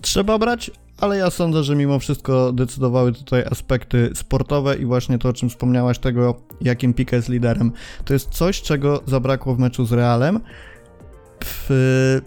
Trzeba 0.00 0.38
brać, 0.38 0.70
ale 1.00 1.16
ja 1.16 1.30
sądzę, 1.30 1.64
że 1.64 1.76
mimo 1.76 1.98
wszystko 1.98 2.52
decydowały 2.52 3.12
tutaj 3.12 3.44
aspekty 3.50 4.10
sportowe 4.14 4.76
i 4.76 4.84
właśnie 4.84 5.18
to, 5.18 5.28
o 5.28 5.32
czym 5.32 5.48
wspomniałaś, 5.48 5.98
tego, 5.98 6.34
jakim 6.60 6.94
Pique 6.94 7.16
jest 7.16 7.28
liderem. 7.28 7.72
To 8.04 8.12
jest 8.12 8.30
coś, 8.30 8.62
czego 8.62 9.02
zabrakło 9.06 9.54
w 9.54 9.58
meczu 9.58 9.84
z 9.84 9.92
Realem. 9.92 10.40
W 11.44 12.20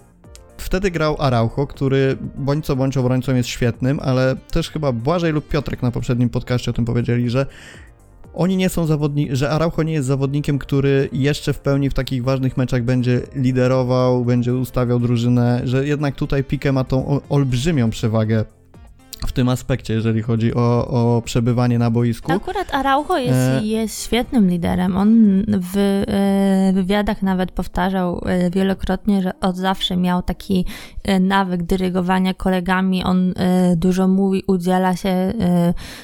Wtedy 0.58 0.90
grał 0.90 1.16
Araujo, 1.18 1.66
który 1.66 2.16
bądź 2.34 2.66
co 2.66 2.76
bądź 2.76 2.96
obrońcą 2.96 3.34
jest 3.34 3.48
świetnym, 3.48 4.00
ale 4.02 4.36
też 4.52 4.70
chyba 4.70 4.92
Błażej 4.92 5.32
lub 5.32 5.48
Piotrek 5.48 5.82
na 5.82 5.90
poprzednim 5.90 6.28
podcaście 6.28 6.70
o 6.70 6.74
tym 6.74 6.84
powiedzieli, 6.84 7.30
że 7.30 7.46
oni 8.34 8.56
nie 8.56 8.68
są 8.68 8.86
zawodnikami, 8.86 9.36
że 9.36 9.50
Araujo 9.50 9.82
nie 9.82 9.92
jest 9.92 10.06
zawodnikiem, 10.06 10.58
który 10.58 11.08
jeszcze 11.12 11.52
w 11.52 11.60
pełni 11.60 11.90
w 11.90 11.94
takich 11.94 12.24
ważnych 12.24 12.56
meczach 12.56 12.82
będzie 12.82 13.20
liderował, 13.34 14.24
będzie 14.24 14.54
ustawiał 14.54 15.00
drużynę, 15.00 15.60
że 15.64 15.86
jednak 15.86 16.14
tutaj 16.14 16.44
Pique 16.44 16.72
ma 16.72 16.84
tą 16.84 17.20
olbrzymią 17.28 17.90
przewagę 17.90 18.44
w 19.26 19.32
tym 19.32 19.48
aspekcie, 19.48 19.94
jeżeli 19.94 20.22
chodzi 20.22 20.54
o, 20.54 20.88
o 20.88 21.22
przebywanie 21.22 21.78
na 21.78 21.90
boisku. 21.90 22.32
Akurat 22.32 22.74
Araujo 22.74 23.18
jest, 23.18 23.38
e... 23.38 23.60
jest 23.64 24.04
świetnym 24.04 24.50
liderem. 24.50 24.96
On 24.96 25.42
w 25.48 25.76
e, 25.76 26.72
wywiadach 26.72 27.22
nawet 27.22 27.52
powtarzał 27.52 28.22
e, 28.26 28.50
wielokrotnie, 28.50 29.22
że 29.22 29.40
od 29.40 29.56
zawsze 29.56 29.96
miał 29.96 30.22
taki 30.22 30.64
e, 31.04 31.20
nawyk 31.20 31.62
dyrygowania 31.62 32.34
kolegami. 32.34 33.04
On 33.04 33.34
dużo 33.76 34.08
mówi, 34.08 34.42
udziela 34.46 34.96
się, 34.96 35.32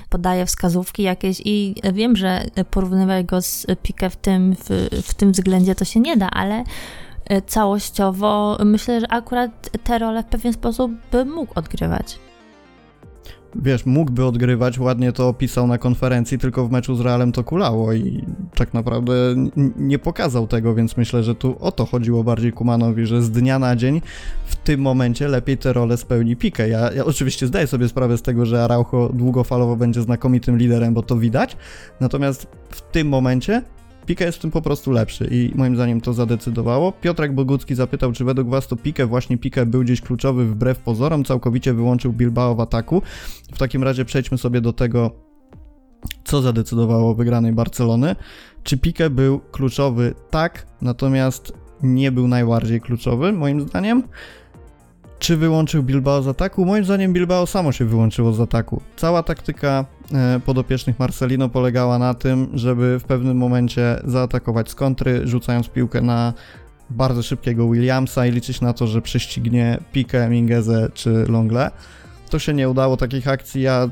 podaje 0.08 0.46
wskazówki 0.46 1.02
jakieś 1.02 1.42
i 1.44 1.74
wiem, 1.92 2.16
że 2.16 2.44
porównywać 2.70 3.26
go 3.26 3.42
z 3.42 3.66
Pique 3.82 4.10
w 4.10 4.16
tym, 4.16 4.56
w, 4.56 4.88
w 5.02 5.14
tym 5.14 5.32
względzie 5.32 5.74
to 5.74 5.84
się 5.84 6.00
nie 6.00 6.16
da, 6.16 6.30
ale 6.30 6.64
całościowo 7.46 8.58
myślę, 8.64 9.00
że 9.00 9.12
akurat 9.12 9.70
te 9.84 9.98
role 9.98 10.22
w 10.22 10.26
pewien 10.26 10.52
sposób 10.52 10.92
by 11.12 11.24
mógł 11.24 11.52
odgrywać 11.58 12.18
wiesz, 13.54 13.86
mógłby 13.86 14.24
odgrywać, 14.24 14.78
ładnie 14.78 15.12
to 15.12 15.28
opisał 15.28 15.66
na 15.66 15.78
konferencji, 15.78 16.38
tylko 16.38 16.66
w 16.66 16.70
meczu 16.70 16.94
z 16.94 17.00
Realem 17.00 17.32
to 17.32 17.44
kulało 17.44 17.92
i 17.92 18.24
tak 18.54 18.74
naprawdę 18.74 19.12
nie 19.76 19.98
pokazał 19.98 20.46
tego, 20.46 20.74
więc 20.74 20.96
myślę, 20.96 21.22
że 21.22 21.34
tu 21.34 21.56
o 21.60 21.72
to 21.72 21.86
chodziło 21.86 22.24
bardziej 22.24 22.52
Kumanowi, 22.52 23.06
że 23.06 23.22
z 23.22 23.30
dnia 23.30 23.58
na 23.58 23.76
dzień 23.76 24.00
w 24.44 24.56
tym 24.56 24.80
momencie 24.80 25.28
lepiej 25.28 25.58
te 25.58 25.72
role 25.72 25.96
spełni 25.96 26.36
Pikę. 26.36 26.68
Ja, 26.68 26.92
ja 26.92 27.04
oczywiście 27.04 27.46
zdaję 27.46 27.66
sobie 27.66 27.88
sprawę 27.88 28.18
z 28.18 28.22
tego, 28.22 28.46
że 28.46 28.64
Araujo 28.64 29.10
długofalowo 29.14 29.76
będzie 29.76 30.02
znakomitym 30.02 30.58
liderem, 30.58 30.94
bo 30.94 31.02
to 31.02 31.16
widać, 31.16 31.56
natomiast 32.00 32.46
w 32.70 32.80
tym 32.80 33.08
momencie 33.08 33.62
Pique 34.06 34.24
jest 34.24 34.38
w 34.38 34.40
tym 34.40 34.50
po 34.50 34.62
prostu 34.62 34.90
lepszy 34.90 35.28
i 35.30 35.52
moim 35.54 35.74
zdaniem 35.74 36.00
to 36.00 36.12
zadecydowało. 36.12 36.92
Piotrek 36.92 37.34
Bogucki 37.34 37.74
zapytał, 37.74 38.12
czy 38.12 38.24
według 38.24 38.48
Was 38.48 38.66
to 38.66 38.76
Pique, 38.76 39.06
właśnie 39.06 39.38
Pique 39.38 39.66
był 39.66 39.82
gdzieś 39.82 40.00
kluczowy 40.00 40.46
wbrew 40.46 40.78
pozorom, 40.78 41.24
całkowicie 41.24 41.74
wyłączył 41.74 42.12
Bilbao 42.12 42.54
w 42.54 42.60
ataku. 42.60 43.02
W 43.54 43.58
takim 43.58 43.82
razie 43.82 44.04
przejdźmy 44.04 44.38
sobie 44.38 44.60
do 44.60 44.72
tego, 44.72 45.10
co 46.24 46.42
zadecydowało 46.42 47.10
o 47.10 47.14
wygranej 47.14 47.52
Barcelony. 47.52 48.16
Czy 48.62 48.78
Pique 48.78 49.10
był 49.10 49.38
kluczowy? 49.38 50.14
Tak, 50.30 50.66
natomiast 50.82 51.52
nie 51.82 52.12
był 52.12 52.28
najbardziej 52.28 52.80
kluczowy, 52.80 53.32
moim 53.32 53.60
zdaniem. 53.60 54.02
Czy 55.22 55.36
wyłączył 55.36 55.82
Bilbao 55.82 56.22
z 56.22 56.28
ataku? 56.28 56.64
Moim 56.64 56.84
zdaniem 56.84 57.12
Bilbao 57.12 57.46
samo 57.46 57.72
się 57.72 57.84
wyłączyło 57.84 58.32
z 58.32 58.40
ataku. 58.40 58.82
Cała 58.96 59.22
taktyka 59.22 59.84
e, 60.14 60.40
podopiecznych 60.40 60.98
Marcelino 60.98 61.48
polegała 61.48 61.98
na 61.98 62.14
tym, 62.14 62.48
żeby 62.54 62.98
w 62.98 63.04
pewnym 63.04 63.36
momencie 63.36 64.00
zaatakować 64.04 64.70
z 64.70 64.74
kontry, 64.74 65.20
rzucając 65.24 65.68
piłkę 65.68 66.00
na 66.00 66.32
bardzo 66.90 67.22
szybkiego 67.22 67.70
Williamsa 67.70 68.26
i 68.26 68.30
liczyć 68.30 68.60
na 68.60 68.72
to, 68.72 68.86
że 68.86 69.02
prześcignie 69.02 69.78
Pique, 69.92 70.28
Mingezę 70.30 70.88
czy 70.94 71.24
Longle. 71.28 71.70
To 72.30 72.38
się 72.38 72.54
nie 72.54 72.68
udało 72.68 72.96
takich 72.96 73.28
akcji. 73.28 73.62
Ja 73.62 73.88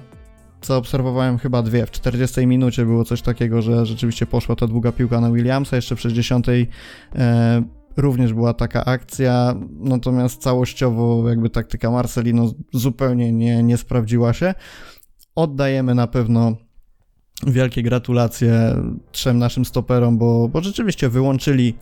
zaobserwowałem 0.63 1.39
chyba 1.39 1.63
dwie. 1.63 1.87
W 1.87 1.91
40 1.91 2.47
minucie 2.47 2.85
było 2.85 3.05
coś 3.05 3.23
takiego, 3.23 3.63
że 3.63 3.87
rzeczywiście 3.87 4.27
poszła 4.27 4.57
ta 4.57 4.67
długa 4.67 4.93
piłka 4.93 5.21
na 5.21 5.31
Williamsa, 5.31 5.77
jeszcze 5.77 5.97
w 5.97 6.01
60 6.01 6.47
e, 6.49 7.73
również 7.97 8.33
była 8.33 8.55
taka 8.55 8.85
akcja, 8.85 9.55
natomiast 9.71 10.43
całościowo 10.43 11.29
jakby 11.29 11.51
taktyka 11.51 11.91
Marcelino 11.91 12.53
zupełnie 12.73 13.33
nie, 13.33 13.63
nie 13.63 13.77
sprawdziła 13.77 14.33
się. 14.33 14.55
Oddajemy 15.35 15.95
na 15.95 16.07
pewno 16.07 16.57
wielkie 17.47 17.83
gratulacje 17.83 18.77
trzem 19.13 19.39
naszym 19.39 19.65
stoperom, 19.65 20.19
bo, 20.19 20.49
bo 20.49 20.61
rzeczywiście 20.61 21.09
wyłączyli 21.09 21.75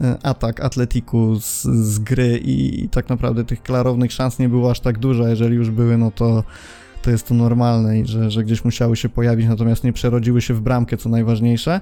e, 0.00 0.18
atak 0.22 0.60
Atletiku 0.60 1.40
z, 1.40 1.62
z 1.62 1.98
gry 1.98 2.38
i, 2.38 2.84
i, 2.84 2.88
tak 2.88 3.08
naprawdę 3.08 3.44
tych 3.44 3.62
klarownych 3.62 4.12
szans 4.12 4.38
nie 4.38 4.48
było 4.48 4.70
aż 4.70 4.80
tak 4.80 4.98
dużo, 4.98 5.28
jeżeli 5.28 5.56
już 5.56 5.70
były, 5.70 5.98
no 5.98 6.10
to, 6.10 6.44
to 7.02 7.10
jest 7.10 7.28
to 7.28 7.34
normalne 7.34 7.98
i 7.98 8.06
że, 8.06 8.30
że 8.30 8.44
gdzieś 8.44 8.64
musiały 8.64 8.96
się 8.96 9.08
pojawić, 9.08 9.46
natomiast 9.46 9.84
nie 9.84 9.92
przerodziły 9.92 10.42
się 10.42 10.54
w 10.54 10.60
bramkę, 10.60 10.96
co 10.96 11.08
najważniejsze. 11.08 11.80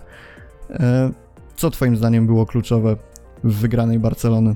E, 0.71 1.11
co 1.57 1.71
twoim 1.71 1.97
zdaniem 1.97 2.27
było 2.27 2.47
kluczowe 2.47 2.97
w 3.45 3.55
wygranej 3.55 3.99
Barcelony? 3.99 4.55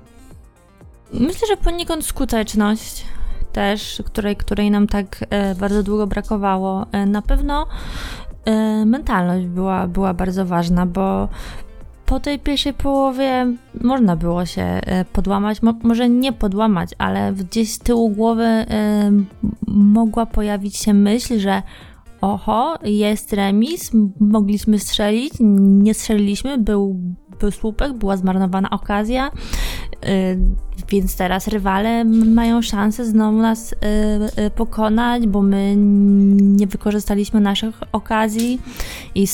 Myślę, 1.12 1.48
że 1.48 1.56
poniekąd 1.56 2.04
skuteczność 2.04 3.04
też, 3.52 4.02
której, 4.04 4.36
której 4.36 4.70
nam 4.70 4.86
tak 4.86 5.24
e, 5.30 5.54
bardzo 5.54 5.82
długo 5.82 6.06
brakowało. 6.06 6.86
E, 6.92 7.06
na 7.06 7.22
pewno 7.22 7.66
e, 8.44 8.84
mentalność 8.86 9.46
była, 9.46 9.86
była 9.86 10.14
bardzo 10.14 10.46
ważna, 10.46 10.86
bo 10.86 11.28
po 12.06 12.20
tej 12.20 12.38
pierwszej 12.38 12.74
połowie 12.74 13.46
można 13.80 14.16
było 14.16 14.46
się 14.46 14.62
e, 14.62 15.04
podłamać, 15.04 15.62
mo 15.62 15.74
może 15.82 16.08
nie 16.08 16.32
podłamać, 16.32 16.90
ale 16.98 17.32
gdzieś 17.32 17.72
z 17.72 17.78
tyłu 17.78 18.10
głowy 18.10 18.44
e, 18.44 18.66
mogła 19.66 20.26
pojawić 20.26 20.76
się 20.76 20.94
myśl, 20.94 21.38
że 21.38 21.62
oho, 22.20 22.78
jest 22.84 23.32
remis, 23.32 23.90
mogliśmy 24.20 24.78
strzelić, 24.78 25.32
nie 25.40 25.94
strzeliliśmy, 25.94 26.58
był 26.58 27.00
był 27.40 27.50
słupek, 27.50 27.92
była 27.92 28.16
zmarnowana 28.16 28.70
okazja, 28.70 29.30
y, 30.04 30.38
więc 30.88 31.16
teraz 31.16 31.48
rywale 31.48 32.04
mają 32.04 32.62
szansę 32.62 33.04
znowu 33.04 33.38
nas 33.38 33.72
y, 33.72 33.76
y, 34.42 34.50
pokonać, 34.50 35.26
bo 35.26 35.42
my 35.42 35.74
nie 35.76 36.66
wykorzystaliśmy 36.66 37.40
naszych 37.40 37.80
okazji 37.92 38.60
i 39.14 39.26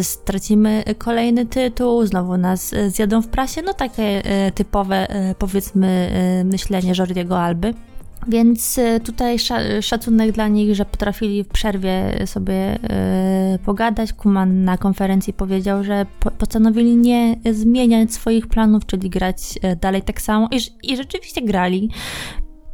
stracimy 0.00 0.84
kolejny 0.98 1.46
tytuł, 1.46 2.06
znowu 2.06 2.36
nas 2.36 2.74
zjadą 2.88 3.22
w 3.22 3.28
prasie. 3.28 3.62
No 3.62 3.74
takie 3.74 4.22
typowe, 4.54 5.06
powiedzmy, 5.38 6.10
myślenie 6.44 6.92
Jordiego 6.98 7.40
Alby. 7.40 7.74
Więc 8.28 8.78
y, 8.78 9.00
tutaj 9.04 9.36
szacunek 9.80 10.32
dla 10.32 10.48
nich, 10.48 10.74
że 10.74 10.84
potrafili 10.84 11.44
w 11.44 11.48
przerwie 11.48 12.26
sobie 12.26 12.74
y, 13.54 13.58
pogadać. 13.58 14.12
Kuman 14.12 14.64
na 14.64 14.78
konferencji 14.78 15.32
powiedział, 15.32 15.84
że 15.84 16.06
postanowili 16.38 16.96
nie 16.96 17.36
zmieniać 17.52 18.12
swoich 18.12 18.46
planów, 18.46 18.86
czyli 18.86 19.10
grać 19.10 19.58
dalej 19.80 20.02
tak 20.02 20.20
samo. 20.20 20.48
I, 20.52 20.90
i 20.92 20.96
rzeczywiście 20.96 21.42
grali. 21.42 21.90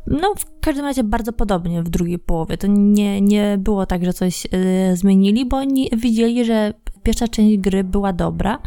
No, 0.07 0.35
w 0.39 0.61
każdym 0.61 0.85
razie 0.85 1.05
bardzo 1.05 1.33
podobnie 1.33 1.83
w 1.83 1.89
drugiej 1.89 2.19
połowie. 2.19 2.57
To 2.57 2.67
nie, 2.67 3.21
nie 3.21 3.59
było 3.59 3.87
tak, 3.87 4.05
że 4.05 4.13
coś 4.13 4.47
zmienili, 4.95 5.47
bo 5.47 5.57
oni 5.57 5.91
widzieli, 5.97 6.45
że 6.45 6.75
pierwsza 7.03 7.29
część 7.29 7.59
gry 7.59 7.85
była 7.85 8.13
dobra 8.13 8.59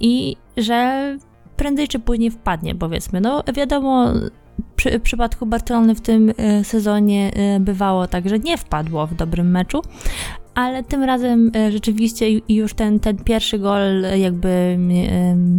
i 0.00 0.36
że 0.56 1.18
prędzej 1.56 1.88
czy 1.88 1.98
później 1.98 2.30
wpadnie, 2.30 2.74
powiedzmy. 2.74 3.20
No, 3.20 3.42
wiadomo, 3.54 4.12
przy, 4.76 5.00
przypadku 5.00 5.46
Barcelony 5.46 5.94
w 5.94 6.00
tym 6.00 6.32
e, 6.36 6.64
sezonie 6.64 7.30
e, 7.34 7.60
bywało 7.60 8.06
tak, 8.06 8.28
że 8.28 8.38
nie 8.38 8.58
wpadło 8.58 9.06
w 9.06 9.14
dobrym 9.14 9.50
meczu, 9.50 9.82
ale 10.54 10.84
tym 10.84 11.02
razem 11.02 11.50
e, 11.56 11.72
rzeczywiście 11.72 12.26
już 12.48 12.74
ten, 12.74 13.00
ten 13.00 13.16
pierwszy 13.16 13.58
gol 13.58 14.02
jakby, 14.16 14.78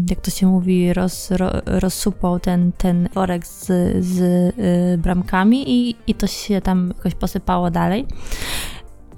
jak 0.09 0.21
to 0.21 0.31
się 0.31 0.47
mówi, 0.47 0.93
roz, 0.93 1.29
rozsupał 1.65 2.39
ten, 2.39 2.71
ten 2.71 3.09
worek 3.13 3.47
z, 3.47 3.65
z 4.05 4.55
bramkami 5.01 5.71
i, 5.71 5.95
i 6.07 6.15
to 6.15 6.27
się 6.27 6.61
tam 6.61 6.93
jakoś 6.97 7.15
posypało 7.15 7.71
dalej. 7.71 8.05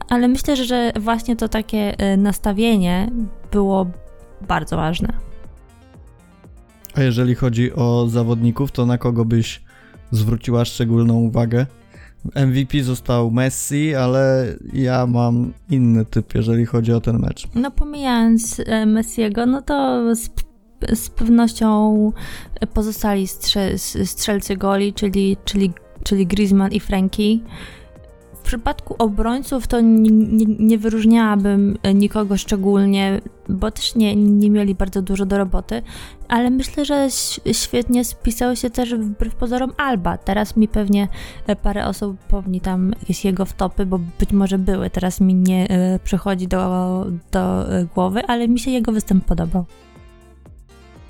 Ale 0.10 0.28
myślę, 0.28 0.56
że 0.56 0.92
właśnie 1.00 1.36
to 1.36 1.50
takie 1.50 1.96
nastawienie 2.18 3.12
było 3.52 3.86
bardzo 4.48 4.78
ważne. 4.78 5.14
A 6.96 7.02
jeżeli 7.02 7.36
chodzi 7.36 7.74
o 7.74 8.08
zawodników, 8.08 8.72
to 8.72 8.86
na 8.86 8.98
kogo 8.98 9.26
byś 9.26 9.65
zwróciła 10.12 10.66
szczególną 10.66 11.14
uwagę. 11.14 11.66
MVP 12.36 12.84
został 12.84 13.32
Messi, 13.32 13.96
ale 13.96 14.56
ja 14.74 15.08
mam 15.08 15.54
inny 15.70 16.06
typ, 16.06 16.36
jeżeli 16.36 16.66
chodzi 16.66 16.94
o 16.94 17.02
ten 17.02 17.20
mecz. 17.20 17.48
No 17.56 17.72
pomijając 17.72 18.62
e, 18.66 18.86
Messiego, 18.86 19.46
no 19.46 19.62
to 19.62 20.02
z, 20.16 20.30
z 20.94 21.10
pewnością 21.10 22.12
pozostali 22.74 23.28
strze, 23.28 23.78
strzelcy 24.06 24.58
goli, 24.58 24.94
czyli, 24.94 25.38
czyli, 25.46 25.74
czyli 26.04 26.28
Griezmann 26.28 26.72
i 26.72 26.80
Frankie. 26.80 27.40
Przypadku 28.46 28.96
obrońców 28.98 29.68
to 29.68 29.82
nie, 29.82 30.12
nie, 30.12 30.46
nie 30.60 30.78
wyróżniałabym 30.78 31.78
nikogo 31.96 32.38
szczególnie, 32.38 33.22
bo 33.50 33.72
też 33.72 33.96
nie, 33.96 34.16
nie 34.16 34.50
mieli 34.50 34.76
bardzo 34.76 35.02
dużo 35.02 35.26
do 35.26 35.38
roboty 35.38 35.82
ale 36.28 36.50
myślę, 36.50 36.86
że 36.86 37.08
świetnie 37.54 38.06
spisał 38.06 38.56
się 38.56 38.70
też 38.70 38.96
wbrew 38.96 39.36
pozorom 39.36 39.74
Alba. 39.78 40.18
Teraz 40.18 40.58
mi 40.58 40.68
pewnie 40.68 41.08
e, 41.48 41.56
parę 41.56 41.86
osób 41.86 42.18
powni 42.18 42.62
tam 42.62 42.94
jakieś 43.00 43.26
jego 43.26 43.46
wtopy, 43.46 43.86
bo 43.86 44.00
być 44.20 44.32
może 44.32 44.58
były, 44.58 44.90
teraz 44.90 45.22
mi 45.22 45.36
nie 45.36 45.70
e, 45.70 46.00
przychodzi 46.00 46.48
do, 46.48 47.06
do 47.32 47.74
e, 47.74 47.86
głowy, 47.86 48.26
ale 48.28 48.48
mi 48.48 48.60
się 48.60 48.72
jego 48.72 48.92
występ 48.92 49.26
podobał. 49.26 49.66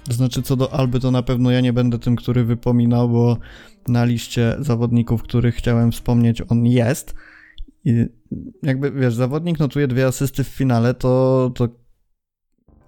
Znaczy, 0.10 0.42
co 0.42 0.56
do 0.56 0.74
Alby, 0.74 1.00
to 1.00 1.12
na 1.12 1.24
pewno 1.24 1.52
ja 1.52 1.62
nie 1.62 1.74
będę 1.74 2.00
tym, 2.00 2.16
który 2.16 2.44
wypominał, 2.44 3.10
bo 3.10 3.38
na 3.88 4.06
liście 4.06 4.56
zawodników, 4.60 5.24
których 5.24 5.56
chciałem 5.56 5.92
wspomnieć, 5.92 6.42
on 6.50 6.66
jest. 6.66 7.16
I 7.86 8.06
jakby, 8.64 8.92
wiesz, 8.92 9.16
zawodnik 9.16 9.60
notuje 9.60 9.88
dwie 9.88 10.06
asysty 10.06 10.44
w 10.44 10.48
finale, 10.48 10.94
to, 10.94 11.52
to 11.56 11.68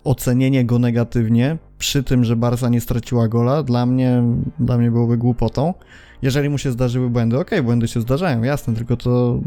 ocenienie 0.04 0.66
go 0.66 0.80
negatywnie 0.80 1.58
przy 1.78 2.04
tym, 2.04 2.24
że 2.24 2.36
Barca 2.36 2.70
nie 2.70 2.82
straciła 2.82 3.28
gola, 3.28 3.64
dla 3.64 3.86
mnie, 3.86 4.24
dla 4.60 4.78
mnie 4.78 4.92
byłoby 4.92 5.18
głupotą. 5.18 5.74
Jeżeli 6.22 6.50
mu 6.50 6.58
się 6.58 6.72
zdarzyły 6.72 7.10
błędy, 7.10 7.40
ok, 7.40 7.52
błędy 7.64 7.88
się 7.88 8.02
zdarzają, 8.02 8.44
jasne, 8.44 8.74
tylko 8.74 8.98
to 8.98 9.42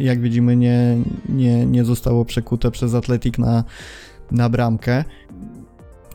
jak 0.00 0.20
widzimy 0.20 0.56
nie, 0.56 0.96
nie, 1.28 1.66
nie 1.66 1.84
zostało 1.84 2.24
przekute 2.24 2.70
przez 2.70 2.94
Atletik 2.94 3.38
na, 3.38 3.64
na 4.30 4.48
bramkę. 4.48 5.04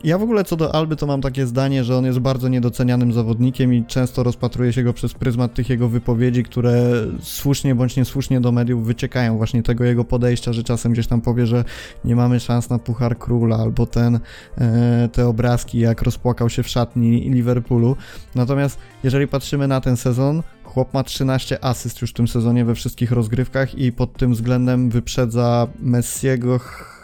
Ja 0.04 0.18
w 0.18 0.22
ogóle 0.22 0.44
co 0.44 0.56
do 0.56 0.74
Alby 0.74 0.96
to 0.96 1.06
mam 1.06 1.20
takie 1.20 1.46
zdanie, 1.46 1.84
że 1.84 1.96
on 1.96 2.04
jest 2.04 2.18
bardzo 2.18 2.48
niedocenianym 2.48 3.12
zawodnikiem 3.12 3.74
i 3.74 3.84
często 3.84 4.22
rozpatruje 4.22 4.72
się 4.72 4.82
go 4.82 4.92
przez 4.92 5.14
pryzmat 5.14 5.54
tych 5.54 5.68
jego 5.68 5.88
wypowiedzi, 5.88 6.42
które 6.42 6.92
słusznie 7.20 7.74
bądź 7.74 7.96
niesłusznie 7.96 8.40
do 8.40 8.52
mediów 8.52 8.86
wyciekają. 8.86 9.36
Właśnie 9.36 9.62
tego 9.62 9.84
jego 9.84 10.04
podejścia, 10.04 10.52
że 10.52 10.62
czasem 10.62 10.92
gdzieś 10.92 11.06
tam 11.06 11.20
powie, 11.20 11.46
że 11.46 11.64
nie 12.04 12.16
mamy 12.16 12.40
szans 12.40 12.70
na 12.70 12.78
Puchar 12.78 13.18
Króla, 13.18 13.56
albo 13.56 13.86
ten, 13.86 14.20
e, 14.58 15.08
te 15.12 15.28
obrazki, 15.28 15.78
jak 15.78 16.02
rozpłakał 16.02 16.50
się 16.50 16.62
w 16.62 16.68
szatni 16.68 17.30
Liverpoolu. 17.30 17.96
Natomiast 18.34 18.78
jeżeli 19.04 19.28
patrzymy 19.28 19.68
na 19.68 19.80
ten 19.80 19.96
sezon, 19.96 20.42
Chłop 20.64 20.94
ma 20.94 21.04
13 21.04 21.64
asyst 21.64 22.02
już 22.02 22.10
w 22.10 22.14
tym 22.14 22.28
sezonie 22.28 22.64
we 22.64 22.74
wszystkich 22.74 23.12
rozgrywkach 23.12 23.74
i 23.74 23.92
pod 23.92 24.12
tym 24.12 24.32
względem 24.32 24.90
wyprzedza 24.90 25.66
Messiego 25.80 26.60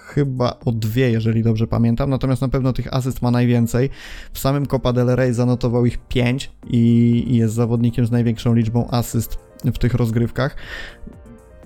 chyba 0.09 0.57
o 0.65 0.73
dwie, 0.73 1.11
jeżeli 1.11 1.43
dobrze 1.43 1.67
pamiętam, 1.67 2.11
natomiast 2.11 2.43
na 2.43 2.49
pewno 2.49 2.73
tych 2.73 2.95
asyst 2.95 3.23
ma 3.23 3.31
najwięcej. 3.31 3.91
W 4.33 4.39
samym 4.39 4.67
Copa 4.67 4.93
del 4.93 5.07
Rey 5.07 5.35
zanotował 5.35 5.87
ich 5.87 5.99
5 5.99 6.51
i 6.71 7.25
jest 7.37 7.55
zawodnikiem 7.55 8.07
z 8.07 8.11
największą 8.11 8.55
liczbą 8.55 8.91
asyst 8.91 9.39
w 9.65 9.79
tych 9.79 9.95
rozgrywkach. 9.95 10.57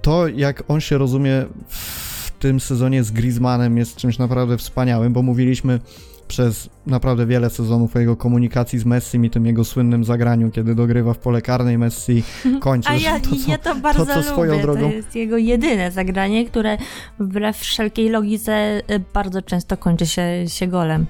To, 0.02 0.28
jak 0.28 0.64
on 0.68 0.80
się 0.80 0.98
rozumie 0.98 1.44
w 1.68 2.30
tym 2.38 2.60
sezonie 2.60 3.04
z 3.04 3.10
Griezmannem 3.10 3.78
jest 3.78 3.96
czymś 3.96 4.18
naprawdę 4.18 4.58
wspaniałym, 4.58 5.12
bo 5.12 5.22
mówiliśmy 5.22 5.80
przez 6.32 6.70
naprawdę 6.86 7.26
wiele 7.26 7.50
sezonów 7.50 7.96
o 7.96 7.98
jego 7.98 8.16
komunikacji 8.16 8.78
z 8.78 8.84
Messi 8.84 9.18
i 9.18 9.30
tym 9.30 9.46
jego 9.46 9.64
słynnym 9.64 10.04
zagraniu, 10.04 10.50
kiedy 10.50 10.74
dogrywa 10.74 11.14
w 11.14 11.18
pole 11.18 11.42
karnej 11.42 11.78
Messi 11.78 12.22
kończy. 12.60 12.88
A 12.88 12.94
ja 12.94 13.20
to, 13.20 13.30
co, 13.30 13.50
ja 13.50 13.58
to 13.58 13.74
bardzo 13.74 14.06
to, 14.06 14.14
co 14.14 14.22
swoją 14.22 14.52
lubię. 14.52 14.62
Drogą... 14.62 14.80
To 14.80 14.96
jest 14.96 15.14
jego 15.14 15.36
jedyne 15.36 15.90
zagranie, 15.90 16.46
które 16.46 16.78
wbrew 17.18 17.56
wszelkiej 17.56 18.08
logice 18.08 18.82
y, 18.90 19.00
bardzo 19.14 19.42
często 19.42 19.76
kończy 19.76 20.06
się, 20.06 20.22
się 20.48 20.66
golem. 20.66 21.06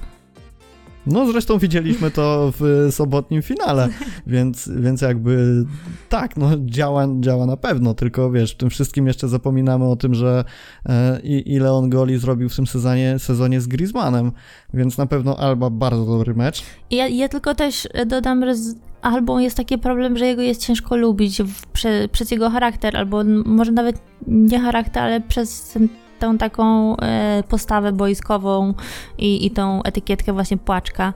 No 1.06 1.32
zresztą 1.32 1.58
widzieliśmy 1.58 2.10
to 2.10 2.52
w 2.60 2.88
sobotnim 2.90 3.42
finale, 3.42 3.88
więc, 4.26 4.70
więc 4.76 5.00
jakby 5.00 5.64
tak, 6.08 6.36
no 6.36 6.50
działa, 6.64 7.06
działa 7.20 7.46
na 7.46 7.56
pewno, 7.56 7.94
tylko 7.94 8.30
wiesz, 8.30 8.52
w 8.52 8.56
tym 8.56 8.70
wszystkim 8.70 9.06
jeszcze 9.06 9.28
zapominamy 9.28 9.84
o 9.84 9.96
tym, 9.96 10.14
że 10.14 10.44
e, 10.86 11.20
ile 11.24 11.72
on 11.72 11.90
goli 11.90 12.18
zrobił 12.18 12.48
w 12.48 12.56
tym 12.56 12.66
sezonie, 12.66 13.18
sezonie 13.18 13.60
z 13.60 13.66
Griezmannem, 13.66 14.32
więc 14.74 14.98
na 14.98 15.06
pewno 15.06 15.36
Alba 15.36 15.70
bardzo 15.70 16.06
dobry 16.06 16.34
mecz. 16.34 16.62
Ja, 16.90 17.08
ja 17.08 17.28
tylko 17.28 17.54
też 17.54 17.88
dodam, 18.06 18.44
że 18.44 18.54
z 18.54 18.74
Albą 19.02 19.38
jest 19.38 19.56
taki 19.56 19.78
problem, 19.78 20.18
że 20.18 20.26
jego 20.26 20.42
jest 20.42 20.60
ciężko 20.60 20.96
lubić 20.96 21.42
w, 21.42 21.66
prze, 21.66 22.08
przez 22.12 22.30
jego 22.30 22.50
charakter, 22.50 22.96
albo 22.96 23.24
może 23.44 23.72
nawet 23.72 24.02
nie 24.26 24.60
charakter, 24.60 25.02
ale 25.02 25.20
przez 25.20 25.70
ten 25.70 25.88
tą 26.22 26.38
taką 26.38 26.96
e, 26.96 27.42
postawę 27.48 27.92
boiskową 27.92 28.74
i, 29.18 29.46
i 29.46 29.50
tą 29.50 29.82
etykietkę 29.82 30.32
właśnie 30.32 30.56
płaczka. 30.56 31.12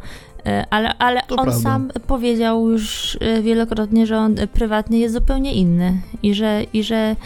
E, 0.46 0.66
ale, 0.70 0.98
ale 0.98 1.20
on 1.28 1.36
prawda. 1.36 1.52
sam 1.52 1.90
powiedział 2.06 2.70
już 2.70 3.18
e, 3.20 3.42
wielokrotnie, 3.42 4.06
że 4.06 4.18
on 4.18 4.36
prywatnie 4.52 4.98
jest 4.98 5.14
zupełnie 5.14 5.54
inny 5.54 6.00
i 6.22 6.34
że, 6.34 6.62
i 6.72 6.82
że 6.82 7.16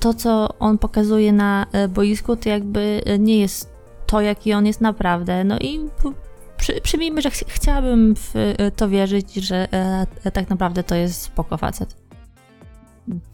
to, 0.00 0.14
co 0.14 0.48
on 0.58 0.78
pokazuje 0.78 1.32
na 1.32 1.66
boisku, 1.88 2.36
to 2.36 2.48
jakby 2.48 3.02
nie 3.18 3.38
jest 3.38 3.74
to, 4.06 4.20
jaki 4.20 4.52
on 4.52 4.66
jest 4.66 4.80
naprawdę. 4.80 5.44
No 5.44 5.58
i 5.58 5.80
przy, 6.56 6.80
przyjmijmy, 6.80 7.22
że 7.22 7.30
ch 7.30 7.44
chciałabym 7.48 8.14
w 8.16 8.54
to 8.76 8.88
wierzyć, 8.88 9.34
że 9.34 9.68
tak 10.32 10.50
naprawdę 10.50 10.82
to 10.82 10.94
jest 10.94 11.22
spoko 11.22 11.56
facet 11.56 12.03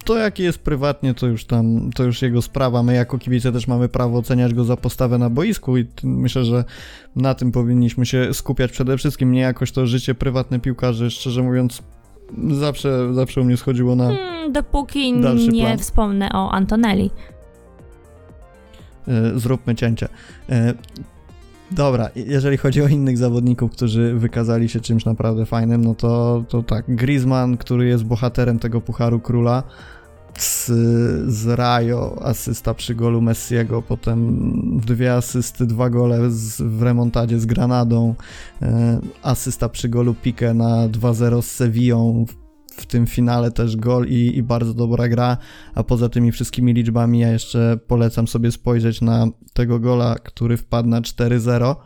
to 0.04 0.16
jaki 0.16 0.42
jest 0.42 0.58
prywatnie, 0.58 1.14
to 1.14 1.26
już 1.26 1.44
tam, 1.44 1.90
to 1.94 2.04
już 2.04 2.22
jego 2.22 2.42
sprawa. 2.42 2.82
My 2.82 2.94
jako 2.94 3.18
kibice 3.18 3.52
też 3.52 3.66
mamy 3.66 3.88
prawo 3.88 4.18
oceniać 4.18 4.54
go 4.54 4.64
za 4.64 4.76
postawę 4.76 5.18
na 5.18 5.30
boisku 5.30 5.78
i 5.78 5.86
myślę, 6.02 6.44
że 6.44 6.64
na 7.16 7.34
tym 7.34 7.52
powinniśmy 7.52 8.06
się 8.06 8.34
skupiać 8.34 8.72
przede 8.72 8.98
wszystkim, 8.98 9.32
nie 9.32 9.40
jakoś 9.40 9.72
to 9.72 9.86
życie 9.86 10.14
prywatne 10.14 10.60
piłkarzy, 10.60 11.10
szczerze 11.10 11.42
mówiąc 11.42 11.82
zawsze, 12.50 13.14
zawsze 13.14 13.40
u 13.40 13.44
mnie 13.44 13.56
schodziło 13.56 13.96
na 13.96 14.08
hmm, 14.08 14.52
Dopóki 14.52 15.12
nie 15.12 15.64
plan. 15.64 15.78
wspomnę 15.78 16.30
o 16.32 16.50
Antonelli. 16.52 17.10
E, 19.08 19.38
zróbmy 19.38 19.74
cięcie. 19.74 20.08
Dobra, 21.72 22.10
jeżeli 22.16 22.56
chodzi 22.56 22.82
o 22.82 22.88
innych 22.88 23.18
zawodników, 23.18 23.72
którzy 23.72 24.14
wykazali 24.14 24.68
się 24.68 24.80
czymś 24.80 25.04
naprawdę 25.04 25.46
fajnym, 25.46 25.84
no 25.84 25.94
to, 25.94 26.44
to 26.48 26.62
tak, 26.62 26.84
Griezmann, 26.88 27.56
który 27.56 27.88
jest 27.88 28.04
bohaterem 28.04 28.58
tego 28.58 28.80
Pucharu 28.80 29.20
Króla, 29.20 29.62
z, 30.38 30.66
z 31.32 31.46
Rajo 31.46 32.22
asysta 32.22 32.74
przy 32.74 32.94
golu 32.94 33.20
Messiego, 33.22 33.82
potem 33.82 34.40
dwie 34.86 35.14
asysty, 35.14 35.66
dwa 35.66 35.90
gole 35.90 36.30
z, 36.30 36.62
w 36.62 36.82
remontadzie 36.82 37.38
z 37.40 37.46
Granadą, 37.46 38.14
e, 38.62 39.00
asysta 39.22 39.68
przy 39.68 39.88
golu 39.88 40.14
Pique 40.14 40.54
na 40.54 40.88
2-0 40.88 41.42
z 41.42 41.50
Sevillą, 41.50 42.24
w 42.80 42.86
tym 42.86 43.06
finale 43.06 43.50
też 43.50 43.76
gol 43.76 44.06
i, 44.08 44.36
i, 44.36 44.42
bardzo 44.42 44.74
dobra 44.74 45.08
gra, 45.08 45.36
a 45.74 45.84
poza 45.84 46.08
tymi 46.08 46.32
wszystkimi 46.32 46.72
liczbami 46.72 47.18
ja 47.18 47.32
jeszcze 47.32 47.78
polecam 47.86 48.28
sobie 48.28 48.52
spojrzeć 48.52 49.00
na 49.00 49.26
tego 49.52 49.78
gola, 49.78 50.14
który 50.14 50.56
wpadł 50.56 50.88
na 50.88 51.00
4-0, 51.00 51.76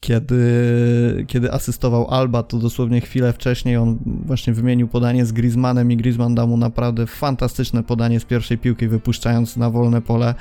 kiedy, 0.00 1.24
kiedy 1.28 1.52
asystował 1.52 2.10
Alba, 2.10 2.42
to 2.42 2.58
dosłownie 2.58 3.00
chwilę 3.00 3.32
wcześniej. 3.32 3.76
On 3.76 3.98
właśnie 4.06 4.52
wymienił 4.52 4.88
podanie 4.88 5.26
z 5.26 5.32
Griezmannem 5.32 5.92
i 5.92 5.96
Griezmann 5.96 6.34
dał 6.34 6.48
mu 6.48 6.56
naprawdę 6.56 7.06
fantastyczne 7.06 7.82
podanie 7.82 8.20
z 8.20 8.24
pierwszej 8.24 8.58
piłki, 8.58 8.88
wypuszczając 8.88 9.56
na 9.56 9.70
wolne 9.70 10.02
pole. 10.02 10.34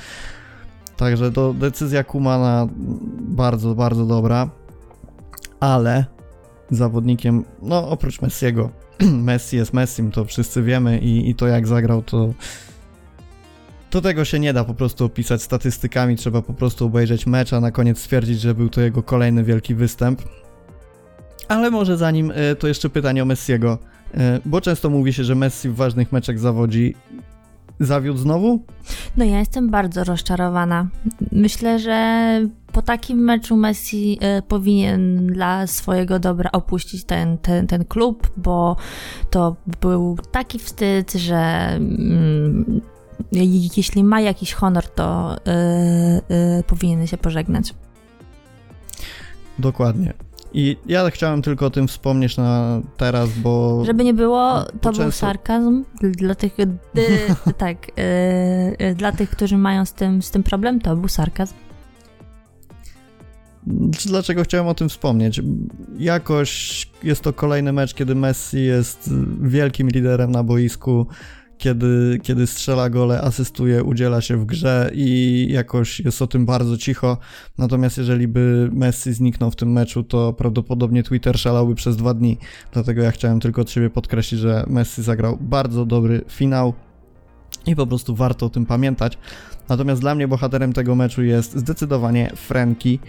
Także 0.98 1.32
to 1.32 1.54
decyzja 1.54 2.04
Kumana 2.04 2.68
bardzo, 3.20 3.76
bardzo 3.76 4.06
dobra, 4.06 4.50
ale 5.60 6.06
zawodnikiem, 6.72 7.44
no 7.62 7.90
oprócz 7.90 8.22
Messiego, 8.22 8.70
Messi 9.30 9.58
jest 9.58 9.74
Messim, 9.74 10.12
to 10.12 10.26
wszyscy 10.26 10.64
wiemy 10.64 11.00
i, 11.00 11.30
i 11.30 11.36
to 11.36 11.48
jak 11.48 11.68
zagrał, 11.68 12.02
to 12.02 12.34
to 13.90 14.02
tego 14.02 14.26
się 14.26 14.40
nie 14.40 14.54
da 14.54 14.64
po 14.64 14.74
prostu 14.74 15.06
opisać 15.06 15.42
statystykami, 15.42 16.16
trzeba 16.16 16.42
po 16.42 16.54
prostu 16.54 16.86
obejrzeć 16.86 17.26
mecz, 17.26 17.54
a 17.54 17.60
na 17.60 17.72
koniec 17.72 18.00
stwierdzić, 18.00 18.42
że 18.42 18.54
był 18.54 18.70
to 18.70 18.82
jego 18.82 19.04
kolejny 19.04 19.44
wielki 19.44 19.76
występ. 19.76 20.22
Ale 21.48 21.72
może 21.72 21.98
zanim 21.98 22.32
e, 22.36 22.56
to 22.56 22.68
jeszcze 22.68 22.90
pytanie 22.90 23.24
o 23.24 23.26
Messiego, 23.26 23.78
e, 24.14 24.40
bo 24.46 24.62
często 24.62 24.90
mówi 24.90 25.14
się, 25.14 25.24
że 25.24 25.36
Messi 25.36 25.70
w 25.70 25.76
ważnych 25.76 26.12
meczach 26.12 26.40
zawodzi. 26.40 26.96
Zawiódł 27.80 28.20
znowu? 28.20 28.64
No 29.18 29.26
ja 29.26 29.40
jestem 29.40 29.70
bardzo 29.70 30.04
rozczarowana. 30.04 30.88
Myślę, 31.32 31.80
że 31.80 32.42
po 32.72 32.82
takim 32.82 33.20
meczu 33.20 33.56
Messi 33.56 34.20
y, 34.40 34.42
powinien 34.42 35.28
dla 35.28 35.68
swojego 35.68 36.20
dobra 36.20 36.52
opuścić 36.52 37.04
ten, 37.04 37.38
ten, 37.38 37.68
ten 37.68 37.86
klub, 37.86 38.32
bo 38.38 38.76
to 39.30 39.56
był 39.82 40.18
taki 40.32 40.60
wstyd, 40.60 41.14
że 41.14 41.36
mm, 41.76 42.82
jeśli 43.78 44.04
ma 44.04 44.22
jakiś 44.22 44.54
honor, 44.54 44.88
to 44.88 45.36
y, 45.36 45.40
y, 46.60 46.64
powinien 46.64 47.08
się 47.08 47.18
pożegnać. 47.18 47.74
Dokładnie. 49.60 50.27
I 50.54 50.78
ja 50.86 51.10
chciałem 51.10 51.42
tylko 51.42 51.66
o 51.66 51.70
tym 51.70 51.88
wspomnieć 51.88 52.38
na 52.38 52.82
teraz, 52.98 53.30
bo. 53.30 53.86
Żeby 53.86 54.04
nie 54.04 54.14
było, 54.14 54.64
to 54.82 54.92
był 54.92 55.12
sarkazm 55.12 55.84
dla 56.02 56.36
tych. 56.36 56.58
tak, 57.58 57.78
dla 58.96 59.12
tych, 59.12 59.30
którzy 59.30 59.58
mają 59.58 59.86
z 59.86 59.94
tym, 59.94 60.22
z 60.22 60.32
tym 60.32 60.44
problem, 60.44 60.82
to 60.82 60.96
był 60.96 61.08
sarkazm. 61.08 61.54
Dlaczego 64.06 64.44
chciałem 64.44 64.68
o 64.68 64.74
tym 64.74 64.90
wspomnieć? 64.90 65.42
Jakoś 65.98 66.88
jest 67.04 67.22
to 67.22 67.34
kolejny 67.34 67.74
mecz, 67.74 67.94
kiedy 67.94 68.16
Messi 68.16 68.66
jest 68.66 69.10
wielkim 69.42 69.90
liderem 69.90 70.32
na 70.32 70.44
boisku, 70.44 71.08
kiedy, 71.58 72.20
kiedy 72.24 72.48
strzela 72.48 72.90
gole, 72.90 73.22
asystuje, 73.22 73.84
udziela 73.84 74.22
się 74.22 74.38
w 74.38 74.46
grze 74.46 74.92
i 74.94 75.48
jakoś 75.52 76.00
jest 76.00 76.22
o 76.22 76.28
tym 76.28 76.46
bardzo 76.46 76.78
cicho. 76.78 77.18
Natomiast 77.58 77.98
jeżeli 77.98 78.28
by 78.28 78.70
Messi 78.74 79.14
zniknął 79.14 79.52
w 79.52 79.56
tym 79.56 79.72
meczu, 79.72 80.04
to 80.04 80.34
prawdopodobnie 80.34 81.04
Twitter 81.04 81.40
szalałby 81.40 81.76
przez 81.76 81.98
dwa 81.98 82.14
dni. 82.14 82.38
Dlatego 82.72 83.02
ja 83.02 83.12
chciałem 83.12 83.40
tylko 83.40 83.62
od 83.62 83.72
siebie 83.72 83.90
podkreślić, 83.90 84.42
że 84.42 84.64
Messi 84.68 85.04
zagrał 85.04 85.38
bardzo 85.42 85.86
dobry 85.86 86.22
finał 86.30 86.74
i 87.66 87.76
po 87.76 87.88
prostu 87.88 88.16
warto 88.16 88.46
o 88.46 88.50
tym 88.50 88.66
pamiętać. 88.66 89.18
Natomiast 89.70 90.02
dla 90.02 90.16
mnie 90.16 90.28
bohaterem 90.28 90.74
tego 90.74 90.96
meczu 90.96 91.24
jest 91.24 91.58
zdecydowanie 91.58 92.32
Franki. 92.36 93.00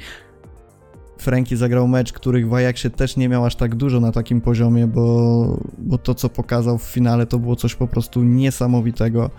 Franki 1.18 1.57
zagrał 1.57 1.88
mecz, 1.88 2.12
których 2.12 2.48
w 2.48 2.54
Ajaxie 2.54 2.90
też 2.90 3.16
nie 3.16 3.28
miał 3.28 3.44
aż 3.44 3.57
tak 3.57 3.74
dużo 3.74 4.00
na 4.00 4.12
takim 4.12 4.40
poziomie, 4.40 4.87
bo, 4.87 5.59
bo 5.78 5.98
to 5.98 6.14
co 6.14 6.28
pokazał 6.28 6.78
w 6.78 6.83
finale 6.83 7.26
to 7.26 7.38
było 7.38 7.57
coś 7.57 7.74
po 7.74 7.87
prostu 7.87 8.24
niesamowitego. 8.24 9.31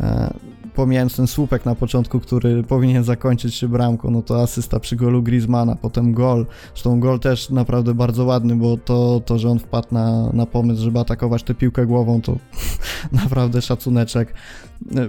E, 0.00 0.34
pomijając 0.74 1.16
ten 1.16 1.26
słupek 1.26 1.64
na 1.64 1.74
początku, 1.74 2.20
który 2.20 2.62
powinien 2.74 3.04
zakończyć 3.04 3.54
się 3.54 3.68
bramką, 3.68 4.10
no 4.10 4.22
to 4.22 4.42
asysta 4.42 4.80
przy 4.80 4.96
golu 4.96 5.22
Griezmana, 5.22 5.76
potem 5.76 6.12
gol. 6.12 6.46
Zresztą 6.74 7.00
gol 7.00 7.20
też 7.20 7.50
naprawdę 7.50 7.94
bardzo 7.94 8.24
ładny, 8.24 8.56
bo 8.56 8.76
to, 8.76 9.22
to 9.26 9.38
że 9.38 9.48
on 9.48 9.58
wpadł 9.58 9.88
na, 9.90 10.32
na 10.32 10.46
pomysł, 10.46 10.82
żeby 10.82 10.98
atakować 10.98 11.42
tę 11.42 11.54
piłkę 11.54 11.86
głową, 11.86 12.20
to 12.20 12.36
naprawdę 13.22 13.62
szacuneczek. 13.62 14.34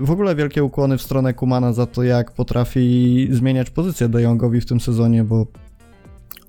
W 0.01 0.11
ogóle 0.11 0.35
wielkie 0.35 0.63
ukłony 0.63 0.97
w 0.97 1.01
stronę 1.01 1.33
Kumana 1.33 1.73
za 1.73 1.85
to, 1.85 2.03
jak 2.03 2.31
potrafi 2.31 3.27
zmieniać 3.31 3.69
pozycję 3.69 4.09
De 4.09 4.21
Jongowi 4.21 4.61
w 4.61 4.65
tym 4.65 4.79
sezonie, 4.79 5.23
bo 5.23 5.45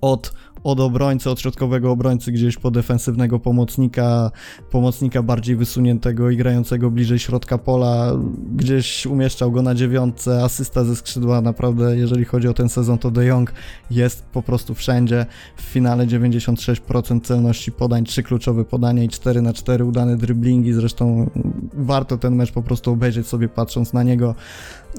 od 0.01 0.31
od 0.63 0.79
obrońcy, 0.79 1.29
od 1.29 1.39
środkowego 1.39 1.91
obrońcy 1.91 2.31
gdzieś 2.31 2.57
po 2.57 2.71
defensywnego 2.71 3.39
pomocnika, 3.39 4.31
pomocnika 4.71 5.23
bardziej 5.23 5.55
wysuniętego 5.55 6.29
i 6.29 6.37
grającego 6.37 6.91
bliżej 6.91 7.19
środka 7.19 7.57
pola, 7.57 8.11
gdzieś 8.55 9.05
umieszczał 9.05 9.51
go 9.51 9.61
na 9.61 9.75
dziewiątce, 9.75 10.43
asysta 10.43 10.83
ze 10.83 10.95
skrzydła, 10.95 11.41
naprawdę 11.41 11.97
jeżeli 11.97 12.25
chodzi 12.25 12.47
o 12.47 12.53
ten 12.53 12.69
sezon, 12.69 12.97
to 12.97 13.11
De 13.11 13.25
Jong 13.25 13.53
jest 13.91 14.23
po 14.23 14.41
prostu 14.41 14.75
wszędzie. 14.75 15.25
W 15.57 15.61
finale 15.61 16.07
96% 16.07 17.21
celności 17.21 17.71
podań, 17.71 18.05
trzy 18.05 18.23
kluczowe 18.23 18.65
podania 18.65 19.03
i 19.03 19.09
4 19.09 19.41
na 19.41 19.53
4 19.53 19.85
udane 19.85 20.17
driblingi, 20.17 20.73
zresztą 20.73 21.29
warto 21.73 22.17
ten 22.17 22.35
mecz 22.35 22.51
po 22.51 22.61
prostu 22.61 22.91
obejrzeć 22.91 23.27
sobie 23.27 23.49
patrząc 23.49 23.93
na 23.93 24.03
niego 24.03 24.35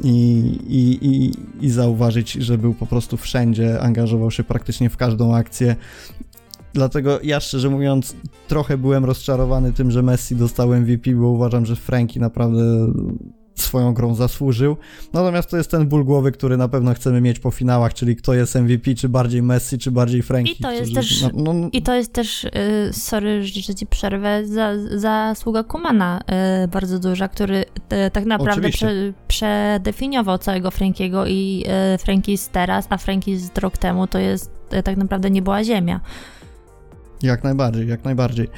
i, 0.03 0.09
i, 0.69 1.07
i, 1.07 1.33
i 1.67 1.71
zauważyć, 1.71 2.33
że 2.33 2.59
był 2.59 2.75
po 2.75 2.87
prostu 2.87 3.17
wszędzie, 3.17 3.81
angażował 3.81 4.31
się 4.31 4.45
praktycznie 4.45 4.91
w 4.91 4.97
każdą 4.97 5.35
akcję. 5.35 5.52
Dlatego 6.75 7.19
ja 7.23 7.41
szczerze 7.41 7.71
mówiąc 7.71 8.17
trochę 8.49 8.79
byłem 8.79 9.05
rozczarowany 9.05 9.73
tym, 9.73 9.91
że 9.91 10.03
Messi 10.03 10.37
dostał 10.37 10.75
MVP, 10.75 11.11
bo 11.15 11.29
uważam, 11.29 11.67
że 11.67 11.77
Franki 11.77 12.21
naprawdę 12.21 12.63
swoją 13.55 13.95
grą 13.95 14.15
zasłużył. 14.15 14.77
Natomiast 15.13 15.51
to 15.51 15.57
jest 15.57 15.71
ten 15.71 15.89
ból 15.89 16.05
głowy, 16.05 16.33
który 16.33 16.57
na 16.57 16.69
pewno 16.69 16.95
chcemy 16.95 17.21
mieć 17.21 17.39
po 17.39 17.51
finałach, 17.51 17.95
czyli 17.95 18.17
kto 18.17 18.35
jest 18.35 18.55
MVP, 18.55 18.95
czy 18.95 19.09
bardziej 19.09 19.43
Messi, 19.43 19.79
czy 19.79 19.91
bardziej 19.91 20.23
Franki. 20.23 20.53
I 20.53 20.63
to 20.63 20.73
jest 20.73 20.95
też, 20.95 21.23
no, 21.35 21.53
no, 21.53 21.69
I 21.73 21.83
to 21.83 21.95
jest 21.95 22.13
też 22.13 22.45
yy, 22.45 22.93
sorry, 22.93 23.45
że 23.45 23.75
ci 23.75 23.87
przerwę, 23.87 24.47
za, 24.47 24.73
zasługa 24.99 25.63
Kumana 25.63 26.21
yy, 26.61 26.69
bardzo 26.69 26.99
duża, 26.99 27.29
który 27.29 27.55
yy, 27.91 28.11
tak 28.11 28.25
naprawdę 28.25 28.71
prze, 28.71 29.13
przedefiniował 29.29 30.39
całego 30.39 30.71
Frankiego 30.71 31.27
i 31.27 31.65
Franki 31.99 32.39
z 32.39 32.49
teraz, 32.49 32.87
a 32.89 32.99
Franki 32.99 33.37
z 33.37 33.59
rok 33.59 33.79
temu 33.79 34.07
to 34.07 34.19
jest 34.19 34.51
y, 34.51 34.62
tak 34.83 34.97
naprawdę 34.97 35.31
nie 35.31 35.43
była 35.43 35.65
ziemia. 35.65 36.01
Jak 37.23 37.45
najbardziej, 37.45 37.89
jak 37.89 38.05
najbardziej. 38.05 38.49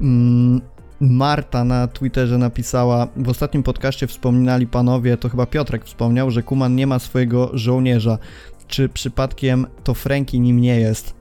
Mm 0.00 0.60
Marta 1.00 1.64
na 1.64 1.86
Twitterze 1.86 2.38
napisała, 2.38 3.08
w 3.16 3.28
ostatnim 3.28 3.62
podcaście 3.62 4.06
wspominali 4.06 4.66
panowie, 4.66 5.16
to 5.16 5.28
chyba 5.28 5.46
Piotrek 5.46 5.84
wspomniał, 5.84 6.30
że 6.30 6.42
Kuman 6.42 6.74
nie 6.74 6.86
ma 6.86 6.98
swojego 6.98 7.50
żołnierza. 7.52 8.18
Czy 8.66 8.88
przypadkiem 8.88 9.66
to 9.84 9.94
Franki 9.94 10.40
nim 10.40 10.60
nie 10.60 10.80
jest? 10.80 11.14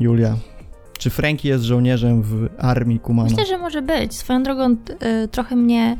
Julia. 0.00 0.36
Czy 0.98 1.10
Franki 1.10 1.48
jest 1.48 1.64
żołnierzem 1.64 2.22
w 2.22 2.48
armii 2.58 3.00
Kumana? 3.00 3.30
Myślę, 3.30 3.46
że 3.46 3.58
może 3.58 3.82
być. 3.82 4.14
Swoją 4.16 4.42
drogą 4.42 4.70
y, 5.24 5.28
trochę 5.28 5.56
mnie 5.56 5.96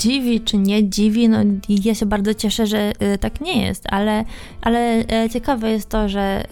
dziwi 0.00 0.40
czy 0.40 0.58
nie 0.58 0.88
dziwi, 0.88 1.28
no 1.28 1.38
ja 1.68 1.94
się 1.94 2.06
bardzo 2.06 2.34
cieszę, 2.34 2.66
że 2.66 2.92
y, 3.14 3.18
tak 3.18 3.40
nie 3.40 3.66
jest, 3.66 3.84
ale, 3.90 4.24
ale 4.60 5.00
y, 5.24 5.30
ciekawe 5.30 5.70
jest 5.70 5.88
to, 5.88 6.08
że 6.08 6.44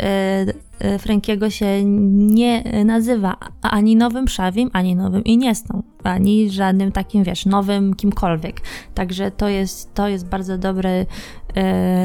y, 0.80 0.86
y 0.86 0.98
Frankiego 0.98 1.50
się 1.50 1.84
nie 1.84 2.62
nazywa 2.84 3.36
ani 3.62 3.96
nowym 3.96 4.28
Szawim, 4.28 4.70
ani 4.72 4.96
nowym 4.96 5.24
Iniestą, 5.24 5.82
ani 6.02 6.50
żadnym 6.50 6.92
takim, 6.92 7.24
wiesz, 7.24 7.46
nowym 7.46 7.94
kimkolwiek. 7.94 8.60
Także 8.94 9.30
to 9.30 9.48
jest, 9.48 9.94
to 9.94 10.08
jest 10.08 10.28
bardzo 10.28 10.58
dobry 10.58 11.06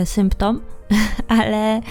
y, 0.02 0.06
symptom, 0.06 0.62
ale 1.40 1.82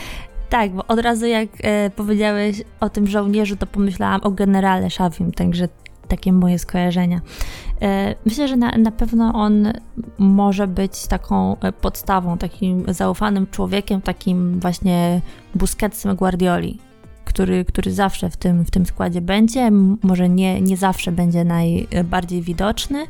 tak, 0.53 0.73
bo 0.73 0.87
od 0.87 0.99
razu 0.99 1.27
jak 1.27 1.49
y, 1.49 1.91
powiedziałeś 1.97 2.63
o 2.81 2.91
tym 2.91 3.07
żołnierzu, 3.07 3.57
to 3.57 3.67
pomyślałam 3.67 4.21
o 4.23 4.31
generale 4.31 4.91
Szawim, 4.91 5.33
także 5.33 5.69
takie 6.13 6.33
moje 6.33 6.59
skojarzenia. 6.59 7.21
E, 7.83 8.15
myślę, 8.25 8.49
że 8.49 8.57
na, 8.57 8.71
na 8.71 8.91
pewno 8.91 9.33
on 9.35 9.73
może 10.19 10.67
być 10.67 11.07
taką 11.07 11.61
e, 11.61 11.73
podstawą, 11.73 12.39
takim 12.39 12.85
zaufanym 12.89 13.47
człowiekiem, 13.47 14.01
takim 14.01 14.61
właśnie 14.61 15.21
Busquetsem 15.55 16.17
Guardioli, 16.17 16.79
który, 17.25 17.65
który 17.65 17.93
zawsze 17.93 18.31
w 18.31 18.37
tym, 18.37 18.65
w 18.65 18.71
tym 18.71 18.87
składzie 18.87 19.21
będzie. 19.21 19.71
Może 20.03 20.29
nie, 20.29 20.61
nie 20.61 20.77
zawsze 20.77 21.13
będzie 21.13 21.45
najbardziej 21.45 22.43
widoczny, 22.43 23.07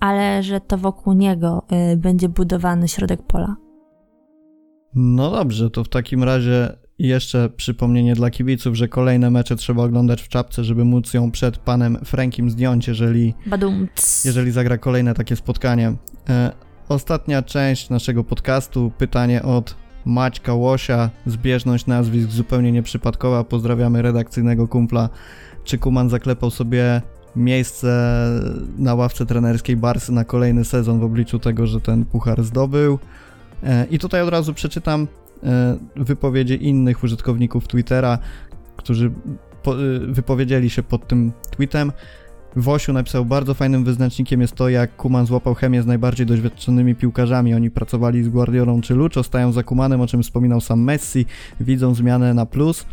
ale 0.00 0.42
że 0.42 0.60
to 0.60 0.78
wokół 0.78 1.12
niego 1.12 1.62
e, 1.68 1.96
będzie 1.96 2.28
budowany 2.28 2.88
środek 2.88 3.22
pola. 3.22 3.56
No 4.94 5.30
dobrze, 5.30 5.70
to 5.70 5.84
w 5.84 5.88
takim 5.88 6.24
razie 6.24 6.87
i 6.98 7.08
jeszcze 7.08 7.48
przypomnienie 7.48 8.14
dla 8.14 8.30
kibiców, 8.30 8.74
że 8.74 8.88
kolejne 8.88 9.30
mecze 9.30 9.56
trzeba 9.56 9.82
oglądać 9.82 10.22
w 10.22 10.28
czapce, 10.28 10.64
żeby 10.64 10.84
móc 10.84 11.14
ją 11.14 11.30
przed 11.30 11.58
panem 11.58 11.98
Frankiem 12.04 12.50
zdjąć, 12.50 12.88
jeżeli, 12.88 13.34
jeżeli 14.24 14.50
zagra 14.50 14.78
kolejne 14.78 15.14
takie 15.14 15.36
spotkanie. 15.36 15.92
E, 16.28 16.52
ostatnia 16.88 17.42
część 17.42 17.90
naszego 17.90 18.24
podcastu, 18.24 18.92
pytanie 18.98 19.42
od 19.42 19.76
Maćka 20.04 20.54
Łosia, 20.54 21.10
zbieżność 21.26 21.86
nazwisk 21.86 22.30
zupełnie 22.30 22.72
nieprzypadkowa. 22.72 23.44
Pozdrawiamy 23.44 24.02
redakcyjnego 24.02 24.68
kumpla. 24.68 25.08
Czy 25.64 25.78
Kuman 25.78 26.10
zaklepał 26.10 26.50
sobie 26.50 27.02
miejsce 27.36 27.88
na 28.78 28.94
ławce 28.94 29.26
trenerskiej 29.26 29.76
Barsy 29.76 30.12
na 30.12 30.24
kolejny 30.24 30.64
sezon 30.64 31.00
w 31.00 31.04
obliczu 31.04 31.38
tego, 31.38 31.66
że 31.66 31.80
ten 31.80 32.04
puchar 32.04 32.42
zdobył? 32.42 32.98
E, 33.62 33.86
I 33.90 33.98
tutaj 33.98 34.22
od 34.22 34.28
razu 34.28 34.54
przeczytam 34.54 35.06
wypowiedzi 35.96 36.66
innych 36.66 37.04
użytkowników 37.04 37.68
Twittera, 37.68 38.18
którzy 38.76 39.06
e, 39.06 39.72
wypowiedzieli 40.08 40.70
się 40.70 40.82
pod 40.82 41.08
tym 41.08 41.32
tweetem. 41.50 41.92
Wosiu 42.56 42.92
napisał, 42.92 43.24
bardzo 43.24 43.54
fajnym 43.54 43.84
wyznacznikiem 43.84 44.40
jest 44.40 44.54
to, 44.54 44.68
jak 44.68 44.96
Kuman 44.96 45.26
złapał 45.26 45.54
chemię 45.54 45.82
z 45.82 45.86
najbardziej 45.86 46.26
doświadczonymi 46.26 46.94
piłkarzami. 46.94 47.54
Oni 47.54 47.70
pracowali 47.70 48.24
z 48.24 48.28
Guardiolą 48.28 48.80
czy 48.80 48.94
Lucho, 48.94 49.22
stają 49.22 49.52
za 49.52 49.62
Kumanem, 49.62 50.00
o 50.00 50.06
czym 50.06 50.22
wspominał 50.22 50.60
sam 50.60 50.80
Messi, 50.80 51.26
widzą 51.60 51.94
zmianę 51.94 52.34
na 52.34 52.46
plus. 52.46 52.86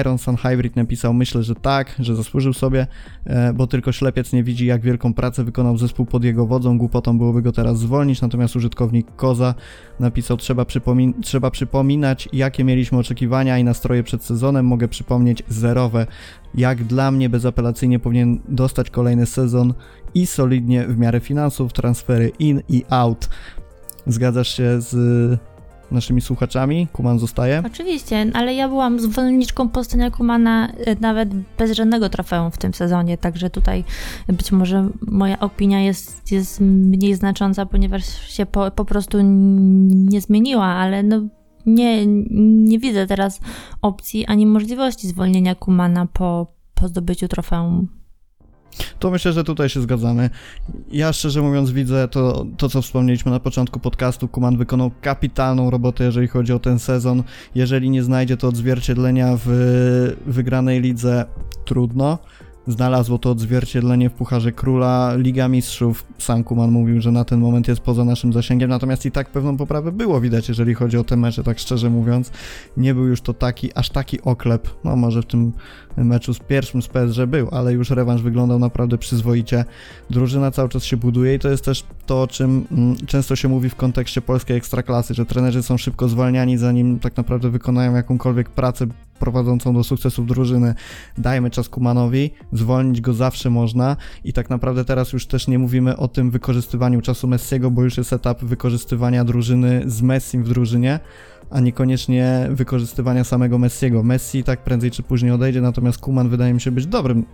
Iron 0.00 0.18
Sun 0.18 0.36
Hybrid 0.36 0.76
napisał, 0.76 1.14
myślę, 1.14 1.42
że 1.42 1.54
tak, 1.54 1.94
że 1.98 2.16
zasłużył 2.16 2.52
sobie, 2.52 2.86
e, 3.24 3.52
bo 3.52 3.66
tylko 3.66 3.92
ślepiec 3.92 4.32
nie 4.32 4.42
widzi, 4.42 4.66
jak 4.66 4.82
wielką 4.82 5.14
pracę 5.14 5.44
wykonał 5.44 5.78
zespół 5.78 6.06
pod 6.06 6.24
jego 6.24 6.46
wodzą, 6.46 6.78
głupotą 6.78 7.18
byłoby 7.18 7.42
go 7.42 7.52
teraz 7.52 7.78
zwolnić, 7.78 8.22
natomiast 8.22 8.56
użytkownik 8.56 9.16
Koza 9.16 9.54
napisał, 10.00 10.36
trzeba, 10.36 10.64
przypomin 10.64 11.14
trzeba 11.22 11.50
przypominać, 11.50 12.28
jakie 12.32 12.64
mieliśmy 12.64 12.98
oczekiwania 12.98 13.58
i 13.58 13.64
nastroje 13.64 14.02
przed 14.02 14.24
sezonem, 14.24 14.66
mogę 14.66 14.88
przypomnieć 14.88 15.42
zerowe. 15.48 16.06
Jak 16.54 16.84
dla 16.84 17.10
mnie 17.10 17.28
bezapelacyjnie 17.28 17.98
powinien 17.98 18.40
dostać 18.48 18.90
kolejny 18.90 19.26
sezon 19.26 19.74
i 20.14 20.26
solidnie 20.26 20.86
w 20.88 20.98
miarę 20.98 21.20
finansów, 21.20 21.72
transfery 21.72 22.32
in 22.38 22.62
i 22.68 22.84
out. 22.90 23.28
Zgadzasz 24.06 24.56
się 24.56 24.80
z 24.80 25.51
naszymi 25.92 26.20
słuchaczami? 26.20 26.88
Kuman 26.92 27.18
zostaje? 27.18 27.62
Oczywiście, 27.66 28.26
ale 28.34 28.54
ja 28.54 28.68
byłam 28.68 29.00
zwolenniczką 29.00 29.68
postania 29.68 30.10
Kumana 30.10 30.68
e, 30.68 30.96
nawet 31.00 31.28
bez 31.58 31.72
żadnego 31.72 32.08
trofeum 32.08 32.50
w 32.50 32.58
tym 32.58 32.74
sezonie, 32.74 33.18
także 33.18 33.50
tutaj 33.50 33.84
być 34.28 34.52
może 34.52 34.88
moja 35.06 35.40
opinia 35.40 35.80
jest, 35.80 36.32
jest 36.32 36.60
mniej 36.60 37.14
znacząca, 37.14 37.66
ponieważ 37.66 38.04
się 38.28 38.46
po, 38.46 38.70
po 38.70 38.84
prostu 38.84 39.18
nie 39.22 40.20
zmieniła, 40.20 40.66
ale 40.66 41.02
no 41.02 41.22
nie, 41.66 42.06
nie 42.66 42.78
widzę 42.78 43.06
teraz 43.06 43.40
opcji 43.82 44.26
ani 44.26 44.46
możliwości 44.46 45.08
zwolnienia 45.08 45.54
Kumana 45.54 46.06
po, 46.06 46.46
po 46.74 46.88
zdobyciu 46.88 47.28
trofeum 47.28 48.01
to 48.98 49.10
myślę, 49.10 49.32
że 49.32 49.44
tutaj 49.44 49.68
się 49.68 49.80
zgadzamy. 49.80 50.30
Ja 50.92 51.12
szczerze 51.12 51.42
mówiąc 51.42 51.70
widzę 51.70 52.08
to, 52.08 52.46
to 52.56 52.68
co 52.68 52.82
wspomnieliśmy 52.82 53.30
na 53.30 53.40
początku 53.40 53.80
podcastu. 53.80 54.28
Kuman 54.28 54.56
wykonał 54.56 54.90
kapitalną 55.00 55.70
robotę, 55.70 56.04
jeżeli 56.04 56.28
chodzi 56.28 56.52
o 56.52 56.58
ten 56.58 56.78
sezon. 56.78 57.22
Jeżeli 57.54 57.90
nie 57.90 58.02
znajdzie 58.02 58.36
to 58.36 58.48
odzwierciedlenia 58.48 59.38
w 59.44 60.16
wygranej 60.26 60.80
lidze, 60.80 61.24
trudno 61.64 62.18
znalazło 62.66 63.18
to 63.18 63.30
odzwierciedlenie 63.30 64.10
w 64.10 64.12
Pucharze 64.12 64.52
Króla. 64.52 65.14
Liga 65.16 65.48
Mistrzów, 65.48 66.04
sam 66.18 66.44
Kuman 66.44 66.70
mówił, 66.70 67.00
że 67.00 67.12
na 67.12 67.24
ten 67.24 67.40
moment 67.40 67.68
jest 67.68 67.80
poza 67.80 68.04
naszym 68.04 68.32
zasięgiem, 68.32 68.70
natomiast 68.70 69.06
i 69.06 69.10
tak 69.10 69.30
pewną 69.30 69.56
poprawę 69.56 69.92
było 69.92 70.20
widać, 70.20 70.48
jeżeli 70.48 70.74
chodzi 70.74 70.98
o 70.98 71.04
te 71.04 71.16
mecze, 71.16 71.42
tak 71.44 71.58
szczerze 71.58 71.90
mówiąc. 71.90 72.30
Nie 72.76 72.94
był 72.94 73.06
już 73.06 73.20
to 73.20 73.34
taki, 73.34 73.74
aż 73.74 73.90
taki 73.90 74.22
oklep, 74.22 74.68
no 74.84 74.96
może 74.96 75.22
w 75.22 75.26
tym 75.26 75.52
meczu 75.96 76.34
z 76.34 76.38
pierwszym 76.38 76.82
z 76.82 76.88
PSG 76.88 77.26
był, 77.26 77.48
ale 77.50 77.72
już 77.72 77.90
rewanż 77.90 78.22
wyglądał 78.22 78.58
naprawdę 78.58 78.98
przyzwoicie. 78.98 79.64
Drużyna 80.10 80.50
cały 80.50 80.68
czas 80.68 80.84
się 80.84 80.96
buduje 80.96 81.34
i 81.34 81.38
to 81.38 81.48
jest 81.48 81.64
też 81.64 81.84
to, 82.06 82.22
o 82.22 82.26
czym 82.26 82.66
mm, 82.72 82.96
często 83.06 83.36
się 83.36 83.48
mówi 83.48 83.68
w 83.68 83.74
kontekście 83.74 84.20
polskiej 84.20 84.56
ekstraklasy, 84.56 85.14
że 85.14 85.26
trenerzy 85.26 85.62
są 85.62 85.78
szybko 85.78 86.08
zwalniani, 86.08 86.58
zanim 86.58 86.98
tak 86.98 87.16
naprawdę 87.16 87.50
wykonają 87.50 87.94
jakąkolwiek 87.94 88.50
pracę 88.50 88.86
prowadzącą 89.22 89.74
do 89.74 89.84
sukcesów 89.84 90.26
drużyny. 90.26 90.74
Dajmy 91.18 91.50
czas 91.50 91.68
Kumanowi, 91.68 92.30
zwolnić 92.52 93.00
go 93.00 93.14
zawsze 93.14 93.50
można 93.50 93.96
i 94.24 94.32
tak 94.32 94.50
naprawdę 94.50 94.84
teraz 94.84 95.12
już 95.12 95.26
też 95.26 95.48
nie 95.48 95.58
mówimy 95.58 95.96
o 95.96 96.08
tym 96.08 96.30
wykorzystywaniu 96.30 97.00
czasu 97.00 97.28
Messiego, 97.28 97.70
bo 97.70 97.82
już 97.82 97.98
jest 97.98 98.12
etap 98.12 98.44
wykorzystywania 98.44 99.24
drużyny 99.24 99.82
z 99.86 100.02
Messim 100.02 100.44
w 100.44 100.48
drużynie, 100.48 101.00
a 101.50 101.60
niekoniecznie 101.60 102.48
wykorzystywania 102.50 103.24
samego 103.24 103.58
Messiego. 103.58 104.02
Messi 104.02 104.44
tak 104.44 104.64
prędzej 104.64 104.90
czy 104.90 105.02
później 105.02 105.32
odejdzie, 105.32 105.60
natomiast 105.60 105.98
Kuman 105.98 106.28
wydaje 106.28 106.54
mi 106.54 106.60
się 106.60 106.70
być 106.70 106.86
dobrym, 106.86 107.24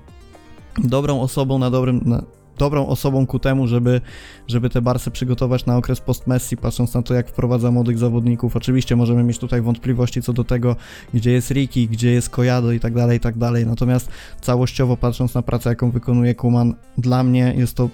dobrą 0.84 1.20
osobą 1.20 1.58
na 1.58 1.70
dobrym, 1.70 2.00
na, 2.04 2.22
dobrą 2.58 2.86
osobą 2.86 3.26
ku 3.26 3.38
temu, 3.38 3.66
żeby, 3.66 4.00
żeby 4.46 4.70
te 4.70 4.82
Barsy 4.82 5.10
przygotować 5.10 5.66
na 5.66 5.76
okres 5.76 6.00
post-Messi, 6.00 6.56
patrząc 6.56 6.94
na 6.94 7.02
to, 7.02 7.14
jak 7.14 7.28
wprowadza 7.28 7.70
młodych 7.70 7.98
zawodników. 7.98 8.56
Oczywiście 8.56 8.96
możemy 8.96 9.24
mieć 9.24 9.38
tutaj 9.38 9.62
wątpliwości 9.62 10.22
co 10.22 10.32
do 10.32 10.44
tego, 10.44 10.76
gdzie 11.14 11.32
jest 11.32 11.50
Ricky, 11.50 11.86
gdzie 11.86 12.10
jest 12.10 12.30
Kojado 12.30 12.72
i 12.72 12.80
tak 12.80 12.94
dalej, 12.94 13.16
i 13.16 13.20
tak 13.20 13.38
dalej. 13.38 13.66
Natomiast 13.66 14.08
całościowo 14.40 14.96
patrząc 14.96 15.34
na 15.34 15.42
pracę, 15.42 15.70
jaką 15.70 15.90
wykonuje 15.90 16.34
Kuman, 16.34 16.74
dla 16.98 17.22
mnie 17.22 17.54
jest 17.56 17.74
to 17.76 17.88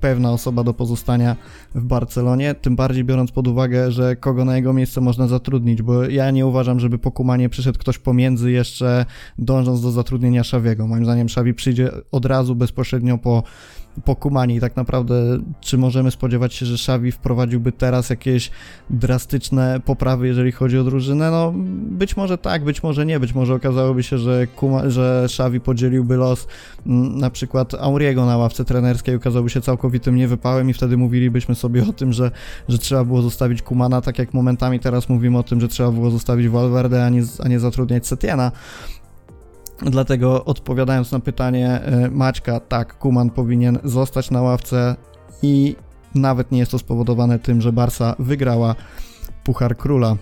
pewna 0.00 0.32
osoba 0.32 0.64
do 0.64 0.74
pozostania 0.74 1.36
w 1.74 1.84
Barcelonie, 1.84 2.54
tym 2.54 2.76
bardziej 2.76 3.04
biorąc 3.04 3.32
pod 3.32 3.48
uwagę, 3.48 3.92
że 3.92 4.16
kogo 4.16 4.44
na 4.44 4.56
jego 4.56 4.72
miejsce 4.72 5.00
można 5.00 5.28
zatrudnić, 5.28 5.82
bo 5.82 6.04
ja 6.04 6.30
nie 6.30 6.46
uważam, 6.46 6.80
żeby 6.80 6.98
po 6.98 7.12
Kumanie 7.12 7.48
przyszedł 7.48 7.78
ktoś 7.78 7.98
pomiędzy 7.98 8.50
jeszcze 8.50 9.06
dążąc 9.38 9.82
do 9.82 9.90
zatrudnienia 9.90 10.44
Szawiego. 10.44 10.86
Moim 10.86 11.04
zdaniem 11.04 11.28
Szawi 11.28 11.54
przyjdzie 11.54 11.90
od 12.12 12.24
razu 12.24 12.54
bezpośrednio 12.54 13.18
po 13.18 13.42
po 14.04 14.16
Kumani. 14.16 14.60
Tak 14.60 14.76
naprawdę, 14.76 15.38
czy 15.60 15.78
możemy 15.78 16.10
spodziewać 16.10 16.54
się, 16.54 16.66
że 16.66 16.74
Xavi 16.74 17.12
wprowadziłby 17.12 17.72
teraz 17.72 18.10
jakieś 18.10 18.50
drastyczne 18.90 19.80
poprawy, 19.84 20.26
jeżeli 20.26 20.52
chodzi 20.52 20.78
o 20.78 20.84
drużynę? 20.84 21.30
No, 21.30 21.52
być 21.76 22.16
może 22.16 22.38
tak, 22.38 22.64
być 22.64 22.82
może 22.82 23.06
nie. 23.06 23.20
Być 23.20 23.34
może 23.34 23.54
okazałoby 23.54 24.02
się, 24.02 24.18
że, 24.18 24.46
Kuma, 24.46 24.90
że 24.90 25.22
Xavi 25.24 25.60
podzieliłby 25.60 26.16
los 26.16 26.46
mm, 26.86 27.18
na 27.18 27.30
przykład 27.30 27.74
Auriego 27.74 28.26
na 28.26 28.36
ławce 28.36 28.64
trenerskiej, 28.64 29.14
okazałby 29.14 29.50
się 29.50 29.60
całkowitym 29.60 30.16
niewypałem 30.16 30.70
i 30.70 30.72
wtedy 30.72 30.96
mówilibyśmy 30.96 31.54
sobie 31.54 31.88
o 31.88 31.92
tym, 31.92 32.12
że, 32.12 32.30
że 32.68 32.78
trzeba 32.78 33.04
było 33.04 33.22
zostawić 33.22 33.62
Kumana, 33.62 34.00
tak 34.00 34.18
jak 34.18 34.34
momentami 34.34 34.80
teraz 34.80 35.08
mówimy 35.08 35.38
o 35.38 35.42
tym, 35.42 35.60
że 35.60 35.68
trzeba 35.68 35.90
było 35.90 36.10
zostawić 36.10 36.48
Valverde, 36.48 37.04
a 37.04 37.08
nie, 37.08 37.22
a 37.44 37.48
nie 37.48 37.60
zatrudniać 37.60 38.06
Setiena. 38.06 38.52
Dlatego 39.82 40.44
odpowiadając 40.44 41.12
na 41.12 41.20
pytanie 41.20 41.80
e, 41.80 42.10
Maćka, 42.10 42.60
tak, 42.60 42.98
Kuman 42.98 43.30
powinien 43.30 43.78
zostać 43.84 44.30
na 44.30 44.42
ławce 44.42 44.96
i 45.42 45.76
nawet 46.14 46.52
nie 46.52 46.58
jest 46.58 46.70
to 46.70 46.78
spowodowane 46.78 47.38
tym, 47.38 47.60
że 47.60 47.72
Barsa 47.72 48.16
wygrała 48.18 48.74
Puchar 49.44 49.76
Króla. 49.76 50.16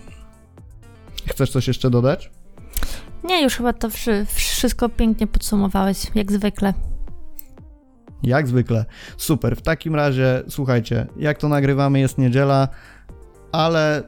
Chcesz 1.27 1.51
coś 1.51 1.67
jeszcze 1.67 1.89
dodać? 1.89 2.31
Nie, 3.23 3.43
już 3.43 3.55
chyba 3.55 3.73
to 3.73 3.89
wszystko 4.25 4.89
pięknie 4.89 5.27
podsumowałeś, 5.27 5.97
jak 6.15 6.31
zwykle. 6.31 6.73
Jak 8.23 8.47
zwykle. 8.47 8.85
Super. 9.17 9.55
W 9.55 9.61
takim 9.61 9.95
razie, 9.95 10.43
słuchajcie, 10.49 11.07
jak 11.17 11.37
to 11.37 11.49
nagrywamy, 11.49 11.99
jest 11.99 12.17
niedziela, 12.17 12.67
ale 13.51 14.03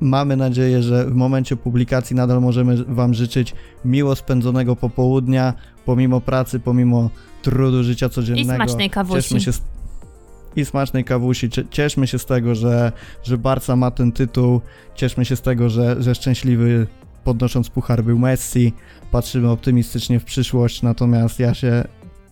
Mamy 0.00 0.36
nadzieję, 0.36 0.82
że 0.82 1.06
w 1.06 1.14
momencie 1.14 1.56
publikacji 1.56 2.16
nadal 2.16 2.40
możemy 2.40 2.84
Wam 2.84 3.14
życzyć 3.14 3.54
miło 3.84 4.16
spędzonego 4.16 4.76
popołudnia, 4.76 5.54
pomimo 5.84 6.20
pracy, 6.20 6.60
pomimo 6.60 7.10
trudu 7.42 7.82
życia 7.82 8.08
codziennego. 8.08 8.52
I 8.52 8.56
smacznej 8.56 8.90
kawusi. 8.90 9.22
Cieszmy 9.22 9.40
się 9.40 9.52
z... 9.52 9.62
I 10.56 10.64
smacznej 10.64 11.04
kawusi. 11.04 11.48
Cieszmy 11.70 12.06
się 12.06 12.18
z 12.18 12.26
tego, 12.26 12.54
że, 12.54 12.92
że 13.22 13.38
Barca 13.38 13.76
ma 13.76 13.90
ten 13.90 14.12
tytuł. 14.12 14.60
Cieszmy 14.94 15.24
się 15.24 15.36
z 15.36 15.42
tego, 15.42 15.68
że, 15.68 16.02
że 16.02 16.14
szczęśliwy 16.14 16.86
podnosząc 17.24 17.70
puchar 17.70 18.04
był 18.04 18.18
Messi. 18.18 18.72
Patrzymy 19.10 19.50
optymistycznie 19.50 20.20
w 20.20 20.24
przyszłość, 20.24 20.82
natomiast 20.82 21.38
ja 21.38 21.54
się 21.54 21.84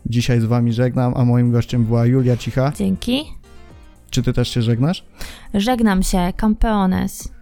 dzisiaj 0.06 0.40
z 0.40 0.44
Wami 0.44 0.72
żegnam, 0.72 1.12
a 1.16 1.24
moim 1.24 1.52
gościem 1.52 1.84
była 1.84 2.06
Julia 2.06 2.36
Cicha. 2.36 2.72
Dzięki. 2.76 3.24
Czy 4.10 4.22
Ty 4.22 4.32
też 4.32 4.48
się 4.48 4.62
żegnasz? 4.62 5.04
Żegnam 5.54 6.02
się, 6.02 6.32
campeones. 6.36 7.36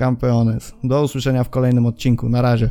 Campeones. 0.00 0.74
Do 0.84 1.02
usłyszenia 1.02 1.44
w 1.44 1.50
kolejnym 1.50 1.86
odcinku. 1.86 2.28
Na 2.28 2.42
razie. 2.42 2.70